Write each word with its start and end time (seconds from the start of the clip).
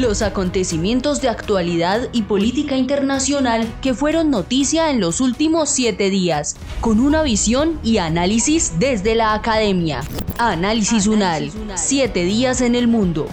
Los 0.00 0.22
acontecimientos 0.22 1.20
de 1.20 1.28
actualidad 1.28 2.08
y 2.12 2.22
política 2.22 2.76
internacional 2.76 3.66
que 3.80 3.94
fueron 3.94 4.30
noticia 4.30 4.90
en 4.90 5.00
los 5.00 5.20
últimos 5.20 5.70
siete 5.70 6.10
días, 6.10 6.56
con 6.80 7.00
una 7.00 7.22
visión 7.22 7.78
y 7.82 7.98
análisis 7.98 8.78
desde 8.78 9.14
la 9.14 9.34
academia. 9.34 10.02
Análisis 10.38 11.06
UNAL, 11.06 11.50
siete 11.74 12.24
días 12.24 12.60
en 12.60 12.74
el 12.74 12.88
mundo. 12.88 13.28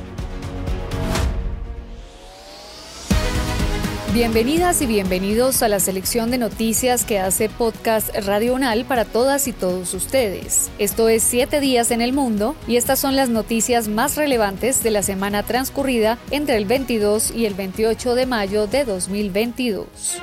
Bienvenidas 4.14 4.80
y 4.84 4.86
bienvenidos 4.86 5.64
a 5.64 5.68
la 5.68 5.80
selección 5.80 6.30
de 6.30 6.38
noticias 6.38 7.04
que 7.04 7.18
hace 7.18 7.50
Podcast 7.50 8.16
Radio 8.28 8.54
Unal 8.54 8.86
para 8.86 9.06
todas 9.06 9.48
y 9.48 9.54
todos 9.54 9.96
ustedes. 9.96 10.70
Esto 10.78 11.10
es 11.10 11.24
Siete 11.24 11.60
días 11.60 11.90
en 11.90 12.00
el 12.00 12.14
mundo 12.14 12.56
y 12.68 12.76
estas 12.76 13.00
son 13.00 13.16
las 13.16 13.30
noticias 13.30 13.88
más 13.88 14.16
relevantes 14.16 14.84
de 14.84 14.92
la 14.92 15.02
semana 15.02 15.42
transcurrida 15.42 16.20
entre 16.30 16.58
el 16.58 16.66
22 16.66 17.32
y 17.32 17.48
el 17.48 17.56
28 17.56 18.14
de 18.14 18.26
mayo 18.28 18.68
de 18.68 18.86
2022 18.86 20.22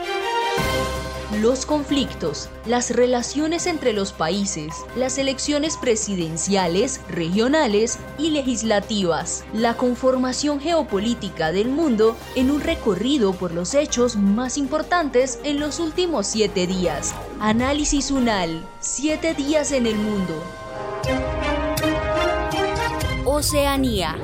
los 1.41 1.65
conflictos, 1.65 2.51
las 2.67 2.91
relaciones 2.91 3.67
entre 3.67 3.93
los 3.93 4.13
países, 4.13 4.75
las 4.95 5.17
elecciones 5.17 5.77
presidenciales, 5.79 7.01
regionales 7.09 7.99
y 8.19 8.31
legislativas, 8.31 9.45
la 9.55 9.75
conformación 9.75 10.61
geopolítica 10.61 11.51
del 11.51 11.69
mundo 11.69 12.17
en 12.37 12.51
un 12.51 12.61
recorrido 12.61 13.33
por 13.33 13.53
los 13.53 13.75
hechos 13.75 14.17
más 14.17 14.59
importantes 14.59 15.41
en 15.43 15.61
los 15.61 15.81
últimos 15.81 16.27
siete 16.27 16.67
días. 16.67 17.15
Análisis 17.41 18.11
UNAL, 18.11 18.63
siete 18.81 19.33
días 19.35 19.73
en 19.73 19.87
el 19.87 19.97
mundo. 19.97 20.43
Oceanía. 23.25 24.17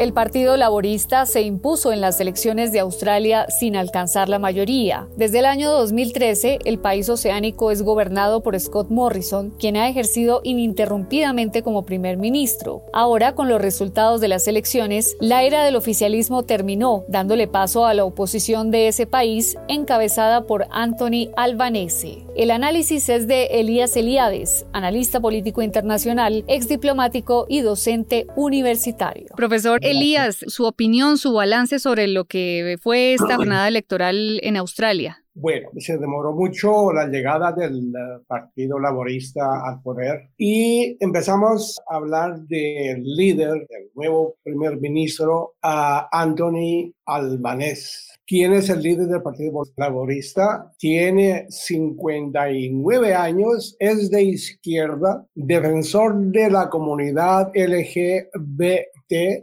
El 0.00 0.14
Partido 0.14 0.56
Laborista 0.56 1.26
se 1.26 1.42
impuso 1.42 1.92
en 1.92 2.00
las 2.00 2.18
elecciones 2.22 2.72
de 2.72 2.80
Australia 2.80 3.44
sin 3.50 3.76
alcanzar 3.76 4.30
la 4.30 4.38
mayoría. 4.38 5.06
Desde 5.18 5.40
el 5.40 5.44
año 5.44 5.70
2013, 5.72 6.60
el 6.64 6.78
país 6.78 7.10
oceánico 7.10 7.70
es 7.70 7.82
gobernado 7.82 8.42
por 8.42 8.58
Scott 8.58 8.88
Morrison, 8.88 9.50
quien 9.50 9.76
ha 9.76 9.90
ejercido 9.90 10.40
ininterrumpidamente 10.42 11.62
como 11.62 11.84
primer 11.84 12.16
ministro. 12.16 12.80
Ahora, 12.94 13.34
con 13.34 13.50
los 13.50 13.60
resultados 13.60 14.22
de 14.22 14.28
las 14.28 14.48
elecciones, 14.48 15.18
la 15.20 15.42
era 15.42 15.64
del 15.64 15.76
oficialismo 15.76 16.44
terminó, 16.44 17.04
dándole 17.06 17.46
paso 17.46 17.84
a 17.84 17.92
la 17.92 18.06
oposición 18.06 18.70
de 18.70 18.88
ese 18.88 19.06
país, 19.06 19.58
encabezada 19.68 20.46
por 20.46 20.66
Anthony 20.70 21.28
Albanese. 21.36 22.24
El 22.34 22.52
análisis 22.52 23.10
es 23.10 23.28
de 23.28 23.48
Elías 23.60 23.94
Eliades, 23.98 24.64
analista 24.72 25.20
político 25.20 25.60
internacional, 25.60 26.42
ex 26.48 26.68
diplomático 26.68 27.44
y 27.50 27.60
docente 27.60 28.26
universitario. 28.34 29.26
Profesor, 29.36 29.78
Elías, 29.90 30.44
su 30.46 30.64
opinión, 30.64 31.18
su 31.18 31.32
balance 31.32 31.78
sobre 31.78 32.08
lo 32.08 32.24
que 32.24 32.76
fue 32.80 33.14
esta 33.14 33.36
jornada 33.36 33.68
electoral 33.68 34.40
en 34.42 34.56
Australia. 34.56 35.24
Bueno, 35.32 35.70
se 35.78 35.96
demoró 35.96 36.32
mucho 36.32 36.92
la 36.92 37.06
llegada 37.06 37.52
del 37.52 37.78
eh, 37.78 38.22
Partido 38.26 38.78
Laborista 38.80 39.64
al 39.64 39.80
poder 39.80 40.28
y 40.36 40.96
empezamos 41.00 41.80
a 41.88 41.96
hablar 41.96 42.40
del 42.40 43.02
líder, 43.02 43.66
del 43.68 43.90
nuevo 43.94 44.34
primer 44.42 44.78
ministro, 44.80 45.54
Anthony 45.62 46.92
Albanese. 47.06 48.10
¿Quién 48.26 48.52
es 48.52 48.68
el 48.70 48.82
líder 48.82 49.06
del 49.06 49.22
Partido 49.22 49.62
Laborista? 49.76 50.72
Tiene 50.78 51.46
59 51.48 53.14
años, 53.14 53.76
es 53.78 54.10
de 54.10 54.22
izquierda, 54.22 55.26
defensor 55.34 56.16
de 56.16 56.50
la 56.50 56.68
comunidad 56.68 57.50
LGBT 57.54 58.99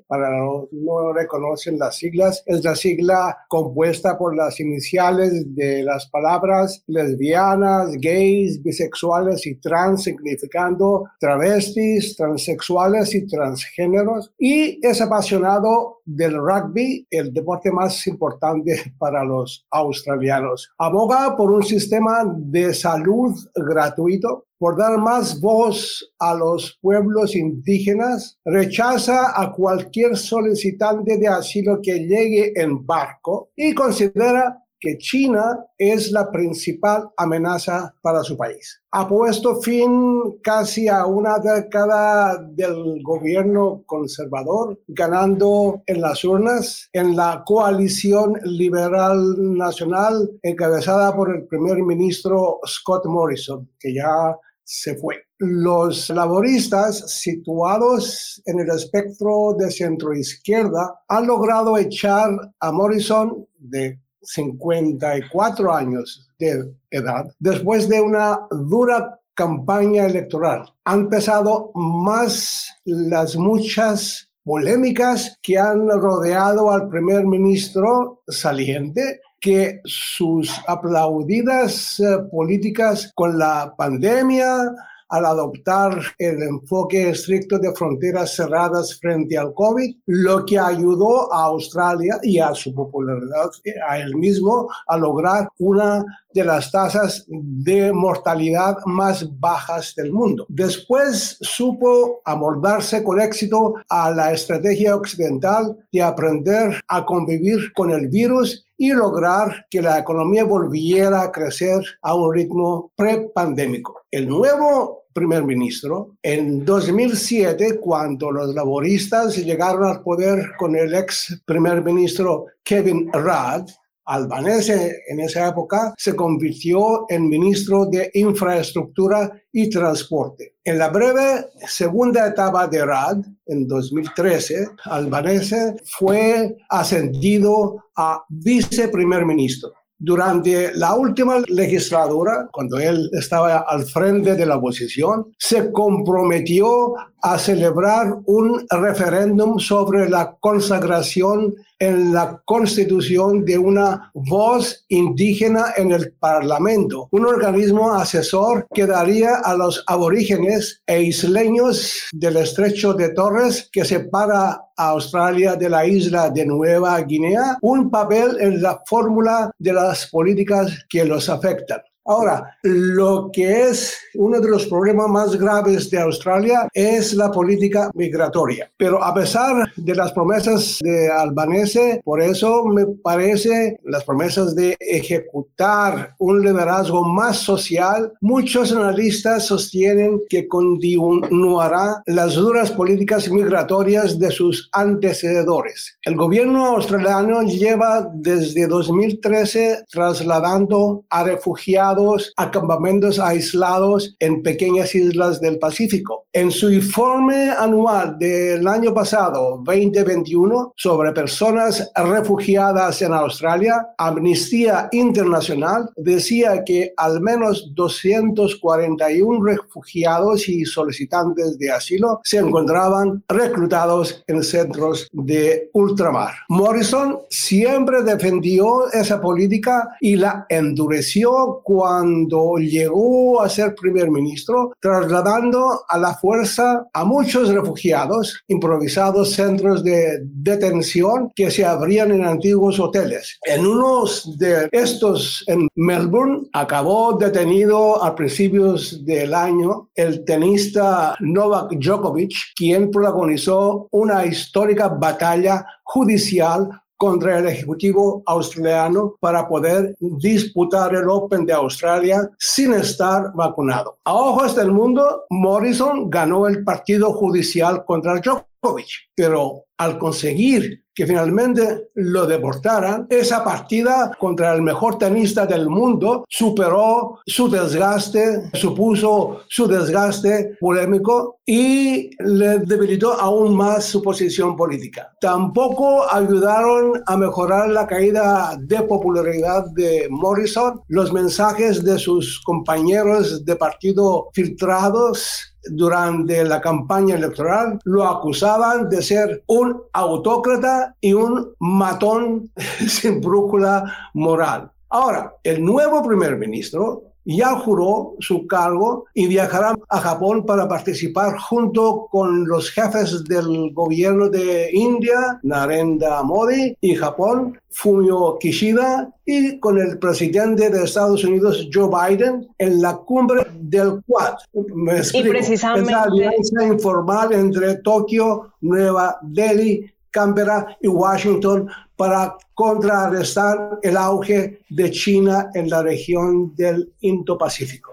para 0.08 0.30
los 0.38 0.72
no 0.72 1.14
reconocen 1.14 1.78
las 1.78 1.98
siglas, 1.98 2.44
es 2.46 2.64
la 2.64 2.76
sigla 2.76 3.38
compuesta 3.48 4.18
por 4.18 4.36
las 4.36 4.60
iniciales 4.60 5.56
de 5.56 5.84
las 5.84 6.08
palabras 6.08 6.84
lesbianas, 6.88 7.92
gays, 8.00 8.62
bisexuales 8.64 9.46
y 9.46 9.56
trans, 9.56 10.04
significando 10.04 11.06
travestis, 11.20 12.16
transexuales 12.16 13.14
y 13.16 13.28
transgéneros. 13.28 14.32
Y 14.38 14.80
es 14.86 15.02
apasionado 15.02 16.02
del 16.06 16.36
rugby, 16.38 17.06
el 17.10 17.34
deporte 17.34 17.72
más 17.72 18.08
importante 18.08 18.94
para 18.98 19.24
los 19.24 19.66
australianos. 19.72 20.72
Aboga 20.78 21.36
por 21.36 21.52
un 21.52 21.64
sistema 21.64 22.24
de 22.36 22.74
salud 22.74 23.36
gratuito 23.56 24.46
por 24.58 24.78
dar 24.78 24.98
más 24.98 25.40
voz 25.40 26.12
a 26.20 26.34
los 26.34 26.78
pueblos 26.82 27.36
indígenas, 27.36 28.38
rechaza 28.46 29.40
a 29.40 29.52
cualquier 29.52 30.18
solicitante 30.18 31.18
de 31.18 31.28
asilo 31.28 31.80
que 31.82 32.00
llegue 32.00 32.54
en 32.56 32.86
barco 32.86 33.52
y 33.56 33.74
considera 33.74 34.64
que 34.80 34.98
China 34.98 35.66
es 35.78 36.12
la 36.12 36.32
principal 36.32 37.10
amenaza 37.18 37.94
para 38.02 38.24
su 38.24 38.38
país. 38.38 38.82
Ha 38.92 39.08
puesto 39.08 39.62
fin 39.62 40.40
casi 40.42 40.88
a 40.88 41.06
una 41.06 41.40
década 41.40 42.38
del 42.38 43.02
gobierno 43.04 43.84
conservador, 43.86 44.80
ganando 44.88 45.82
en 45.86 46.02
las 46.02 46.24
urnas 46.24 46.90
en 46.94 47.16
la 47.16 47.44
coalición 47.46 48.34
liberal 48.44 49.36
nacional 49.58 50.30
encabezada 50.42 51.16
por 51.16 51.36
el 51.36 51.46
primer 51.48 51.82
ministro 51.84 52.60
Scott 52.66 53.06
Morrison, 53.06 53.70
que 53.80 53.94
ya 53.94 54.38
se 54.68 54.96
fue. 54.96 55.16
Los 55.40 56.10
laboristas 56.10 57.10
situados 57.10 58.42
en 58.46 58.60
el 58.60 58.70
espectro 58.70 59.56
de 59.58 59.72
centro-izquierda 59.72 61.04
han 61.08 61.26
logrado 61.26 61.78
echar 61.78 62.30
a 62.60 62.72
Morrison 62.72 63.48
de 63.58 63.98
54 64.22 65.74
años 65.74 66.30
de 66.38 66.74
edad 66.92 67.26
después 67.40 67.88
de 67.88 68.02
una 68.02 68.42
dura 68.52 69.18
campaña 69.34 70.06
electoral. 70.06 70.66
Han 70.84 71.08
pesado 71.08 71.72
más 71.74 72.68
las 72.84 73.38
muchas 73.38 74.30
polémicas 74.44 75.38
que 75.42 75.58
han 75.58 75.88
rodeado 75.88 76.72
al 76.72 76.90
primer 76.90 77.26
ministro 77.26 78.24
saliente 78.28 79.22
que 79.40 79.82
sus 79.86 80.52
aplaudidas 80.68 82.00
eh, 82.00 82.18
políticas 82.32 83.12
con 83.16 83.38
la 83.38 83.74
pandemia, 83.78 84.74
al 85.10 85.26
adoptar 85.26 86.00
el 86.18 86.42
enfoque 86.44 87.10
estricto 87.10 87.58
de 87.60 87.74
fronteras 87.74 88.36
cerradas 88.36 89.00
frente 89.00 89.38
al 89.38 89.54
COVID, 89.54 89.96
lo 90.08 90.46
que 90.46 90.60
ayudó 90.60 91.34
a 91.34 91.46
Australia 91.46 92.20
y 92.24 92.40
a 92.40 92.54
su 92.54 92.74
popularidad, 92.74 93.50
a 93.88 94.00
él 94.00 94.16
mismo, 94.16 94.68
a 94.88 94.98
lograr 94.98 95.48
una 95.60 96.04
de 96.34 96.44
las 96.44 96.72
tasas 96.72 97.26
de 97.28 97.92
mortalidad 97.92 98.78
más 98.86 99.28
bajas 99.40 99.96
del 99.96 100.12
mundo. 100.12 100.46
Después 100.50 101.38
supo 101.42 102.22
amoldarse 102.26 103.04
con 103.04 103.20
éxito 103.20 103.76
a 103.90 104.12
la 104.12 104.34
estrategia 104.34 104.96
occidental 104.96 105.76
de 105.92 106.04
aprender 106.04 106.80
a 106.88 107.06
convivir 107.06 107.74
con 107.74 107.92
el 107.92 108.08
virus 108.10 108.67
y 108.78 108.94
lograr 108.94 109.66
que 109.70 109.82
la 109.82 110.00
economía 110.00 110.44
volviera 110.46 111.24
a 111.24 111.32
crecer 111.32 111.84
a 112.02 112.16
un 112.16 112.34
ritmo 112.34 112.92
prepandémico. 112.96 114.04
El 114.12 114.30
nuevo 114.30 115.08
primer 115.14 115.44
ministro, 115.44 116.16
en 116.22 116.64
2007, 116.64 117.80
cuando 117.80 118.32
los 118.32 118.54
laboristas 118.54 119.36
llegaron 119.36 119.86
al 119.86 120.04
poder 120.04 120.52
con 120.60 120.76
el 120.76 120.94
ex 120.94 121.42
primer 121.44 121.84
ministro 121.84 122.46
Kevin 122.64 123.12
Rudd, 123.12 123.68
albanese 124.08 125.04
en 125.08 125.20
esa 125.20 125.50
época, 125.50 125.94
se 125.98 126.16
convirtió 126.16 127.06
en 127.10 127.30
ministro 127.30 127.86
de 127.86 128.10
Infraestructura 128.14 129.32
y 129.52 129.70
Transporte. 129.70 130.56
En 130.64 130.80
la 130.80 130.90
breve 130.90 131.48
segunda 131.68 132.28
etapa 132.28 132.68
de 132.68 132.86
RAD, 132.86 133.18
en 133.46 133.68
2013, 133.68 134.68
Albanese 134.86 135.76
fue 135.86 136.58
ascendido 136.70 137.86
a 137.96 138.24
viceprimer 138.30 139.26
ministro. 139.26 139.72
Durante 140.00 140.74
la 140.76 140.94
última 140.94 141.40
legislatura, 141.48 142.48
cuando 142.52 142.78
él 142.78 143.10
estaba 143.14 143.66
al 143.68 143.84
frente 143.84 144.36
de 144.36 144.46
la 144.46 144.58
oposición, 144.58 145.34
se 145.40 145.72
comprometió 145.72 146.94
a 147.22 147.38
celebrar 147.38 148.20
un 148.26 148.66
referéndum 148.70 149.60
sobre 149.60 150.10
la 150.10 150.36
consagración 150.40 151.56
en 151.80 152.14
la 152.14 152.42
constitución 152.46 153.46
de 153.46 153.58
una 153.58 154.12
voz 154.14 154.86
indígena 154.88 155.74
en 155.76 155.92
el 155.92 156.14
Parlamento, 156.14 157.08
un 157.12 157.26
organismo 157.26 157.94
asesor 157.94 158.68
que 158.74 158.86
daría 158.88 159.36
a 159.44 159.56
los 159.56 159.84
aborígenes 159.88 160.82
e 160.88 161.04
isleños 161.04 162.08
del 162.12 162.38
estrecho 162.38 162.94
de 162.94 163.10
Torres 163.10 163.70
que 163.72 163.86
separa 163.86 164.62
a 164.76 164.90
Australia 164.90 165.56
de 165.56 165.70
la 165.70 165.86
isla 165.86 166.30
de 166.30 166.46
Nueva 166.46 167.00
Guinea 167.02 167.58
un 167.62 167.90
papel 167.90 168.38
en 168.40 168.62
la 168.62 168.80
fórmula 168.86 169.52
de 169.58 169.74
las 169.74 170.08
políticas 170.08 170.86
que 170.90 171.06
los 171.06 171.30
afectan. 171.30 171.82
Ahora, 172.10 172.58
lo 172.64 173.30
que 173.34 173.64
es 173.64 173.98
uno 174.16 174.40
de 174.40 174.48
los 174.48 174.66
problemas 174.68 175.10
más 175.10 175.36
graves 175.36 175.90
de 175.90 176.00
Australia 176.00 176.70
es 176.74 177.14
la 177.14 177.30
política 177.30 177.92
migratoria. 177.94 178.72
Pero 178.78 179.04
a 179.04 179.14
pesar 179.14 179.74
de 179.76 179.94
las 179.94 180.14
promesas 180.14 180.80
de 180.80 181.12
Albanese, 181.12 182.00
por 182.06 182.22
eso 182.22 182.64
me 182.64 182.86
parece 182.86 183.78
las 183.84 184.06
promesas 184.06 184.56
de 184.56 184.78
ejecutar 184.80 186.16
un 186.20 186.42
liderazgo 186.42 187.04
más 187.04 187.40
social, 187.40 188.14
muchos 188.22 188.72
analistas 188.72 189.48
sostienen 189.48 190.22
que 190.30 190.48
continuará 190.48 192.02
las 192.06 192.36
duras 192.36 192.72
políticas 192.72 193.30
migratorias 193.30 194.18
de 194.18 194.32
sus 194.32 194.70
antecedores. 194.72 195.98
El 196.04 196.16
gobierno 196.16 196.68
australiano 196.68 197.42
lleva 197.42 198.10
desde 198.14 198.66
2013 198.66 199.84
trasladando 199.92 201.04
a 201.10 201.26
refugiados 201.26 201.97
a 202.36 202.52
campamentos 202.52 203.20
aislados 203.20 204.16
en 204.20 204.44
pequeñas 204.44 204.94
islas 204.94 205.42
del 205.42 205.58
Pacífico. 205.58 206.26
En 206.32 206.52
su 206.52 206.72
informe 206.72 207.50
anual 207.50 208.18
del 208.20 208.68
año 208.68 208.94
pasado, 208.94 209.62
2021, 209.64 210.74
sobre 210.76 211.12
personas 211.12 211.92
refugiadas 211.96 213.02
en 213.02 213.14
Australia, 213.14 213.88
Amnistía 213.98 214.90
Internacional 214.92 215.90
decía 215.96 216.64
que 216.64 216.94
al 216.98 217.20
menos 217.22 217.72
241 217.74 219.44
refugiados 219.44 220.48
y 220.48 220.66
solicitantes 220.66 221.58
de 221.58 221.72
asilo 221.72 222.20
se 222.24 222.38
encontraban 222.38 223.24
reclutados 223.28 224.24
en 224.28 224.44
centros 224.44 225.08
de 225.12 225.72
ultramar. 225.74 226.34
Morrison 226.50 227.20
siempre 227.30 228.04
defendió 228.04 228.92
esa 228.92 229.20
política 229.20 229.96
y 230.00 230.16
la 230.16 230.46
endureció 230.50 231.62
cuando 231.64 231.87
cuando 231.88 232.58
llegó 232.58 233.42
a 233.42 233.48
ser 233.48 233.74
primer 233.74 234.12
ministro, 234.12 234.74
trasladando 234.82 235.86
a 235.88 235.98
la 235.98 236.14
fuerza 236.16 236.86
a 236.94 237.06
muchos 237.06 237.48
refugiados, 237.48 238.44
improvisados 238.50 239.32
centros 239.32 239.86
de 239.86 240.20
detención 240.22 241.32
que 241.34 241.50
se 241.50 241.64
abrían 241.64 242.12
en 242.12 242.26
antiguos 242.26 242.78
hoteles. 242.78 243.40
En 243.44 243.66
uno 243.66 244.04
de 244.38 244.68
estos 244.74 245.46
en 245.48 245.70
Melbourne 245.76 246.50
acabó 246.52 247.18
detenido 247.18 248.04
a 248.04 248.14
principios 248.14 249.06
del 249.06 249.34
año 249.34 249.90
el 249.96 250.26
tenista 250.26 251.16
Novak 251.22 251.72
Djokovic, 251.80 252.34
quien 252.54 252.92
protagonizó 252.92 253.88
una 253.92 254.26
histórica 254.26 254.90
batalla 254.90 255.66
judicial 255.84 256.70
contra 256.98 257.40
el 257.40 257.48
Ejecutivo 257.48 258.24
australiano 258.26 259.16
para 259.20 259.48
poder 259.48 259.96
disputar 260.00 260.94
el 260.96 261.08
Open 261.10 261.46
de 261.46 261.54
Australia 261.54 262.30
sin 262.40 262.74
estar 262.74 263.32
vacunado. 263.34 263.98
A 264.04 264.14
ojos 264.14 264.56
del 264.56 264.72
mundo, 264.72 265.26
Morrison 265.30 266.10
ganó 266.10 266.48
el 266.48 266.64
partido 266.64 267.14
judicial 267.14 267.86
contra 267.86 268.20
Djokovic, 268.20 268.90
pero 269.16 269.64
al 269.78 270.00
conseguir 270.00 270.84
que 270.98 271.06
finalmente 271.06 271.90
lo 271.94 272.26
deportaran, 272.26 273.06
esa 273.08 273.44
partida 273.44 274.12
contra 274.18 274.52
el 274.56 274.64
mejor 274.64 274.98
tenista 274.98 275.46
del 275.46 275.70
mundo 275.70 276.26
superó 276.28 277.20
su 277.24 277.48
desgaste, 277.52 278.50
supuso 278.54 279.42
su 279.48 279.68
desgaste 279.68 280.58
polémico 280.60 281.38
y 281.46 282.10
le 282.20 282.58
debilitó 282.60 283.14
aún 283.14 283.56
más 283.56 283.86
su 283.86 284.02
posición 284.02 284.56
política. 284.56 285.14
Tampoco 285.22 286.12
ayudaron 286.12 286.94
a 287.06 287.16
mejorar 287.16 287.70
la 287.70 287.86
caída 287.86 288.58
de 288.60 288.82
popularidad 288.82 289.68
de 289.76 290.08
Morrison 290.10 290.82
los 290.88 291.14
mensajes 291.14 291.84
de 291.84 292.00
sus 292.00 292.42
compañeros 292.44 293.46
de 293.46 293.56
partido 293.56 294.30
filtrados 294.34 295.54
durante 295.72 296.44
la 296.44 296.62
campaña 296.62 297.16
electoral 297.16 297.80
lo 297.84 298.06
acusaban 298.06 298.90
de 298.90 299.02
ser 299.02 299.44
un 299.48 299.82
autócrata 299.94 300.96
y 301.02 301.14
un 301.14 301.54
matón 301.60 302.52
sin 302.88 303.22
brújula 303.22 304.10
moral. 304.14 304.72
Ahora, 304.90 305.34
el 305.44 305.64
nuevo 305.64 306.02
primer 306.06 306.38
ministro 306.38 307.04
ya 307.28 307.56
juró 307.60 308.16
su 308.20 308.48
cargo 308.48 309.06
y 309.14 309.28
viajará 309.28 309.76
a 309.90 310.00
Japón 310.00 310.46
para 310.46 310.68
participar 310.68 311.38
junto 311.38 312.08
con 312.10 312.48
los 312.48 312.72
jefes 312.72 313.24
del 313.26 313.74
gobierno 313.74 314.30
de 314.30 314.70
India, 314.72 315.40
Narendra 315.44 316.24
Modi, 316.24 316.78
y 316.80 316.96
Japón, 316.96 317.60
Fumio 317.70 318.38
Kishida, 318.40 319.14
y 319.26 319.60
con 319.60 319.78
el 319.78 320.00
presidente 320.00 320.70
de 320.70 320.86
Estados 320.86 321.24
Unidos, 321.26 321.68
Joe 321.72 321.90
Biden, 321.90 322.48
en 322.58 322.82
la 322.82 322.96
cumbre 322.96 323.46
del 323.60 324.02
Quad. 324.08 324.36
Me 324.74 324.98
explico. 324.98 325.28
Y 325.28 325.30
precisamente... 325.32 325.92
la 325.92 326.04
alianza 326.04 326.66
informal 326.66 327.34
entre 327.34 327.76
Tokio, 327.76 328.54
Nueva 328.62 329.20
Delhi, 329.22 329.92
Canberra 330.10 330.78
y 330.82 330.88
Washington 330.88 331.70
para 331.98 332.38
contrarrestar 332.54 333.80
el 333.82 333.98
auge 333.98 334.62
de 334.70 334.92
China 334.92 335.50
en 335.54 335.70
la 335.70 335.82
región 335.82 336.56
del 336.56 336.94
Indo-Pacífico. 337.02 337.92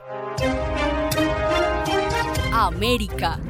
América. 2.53 3.41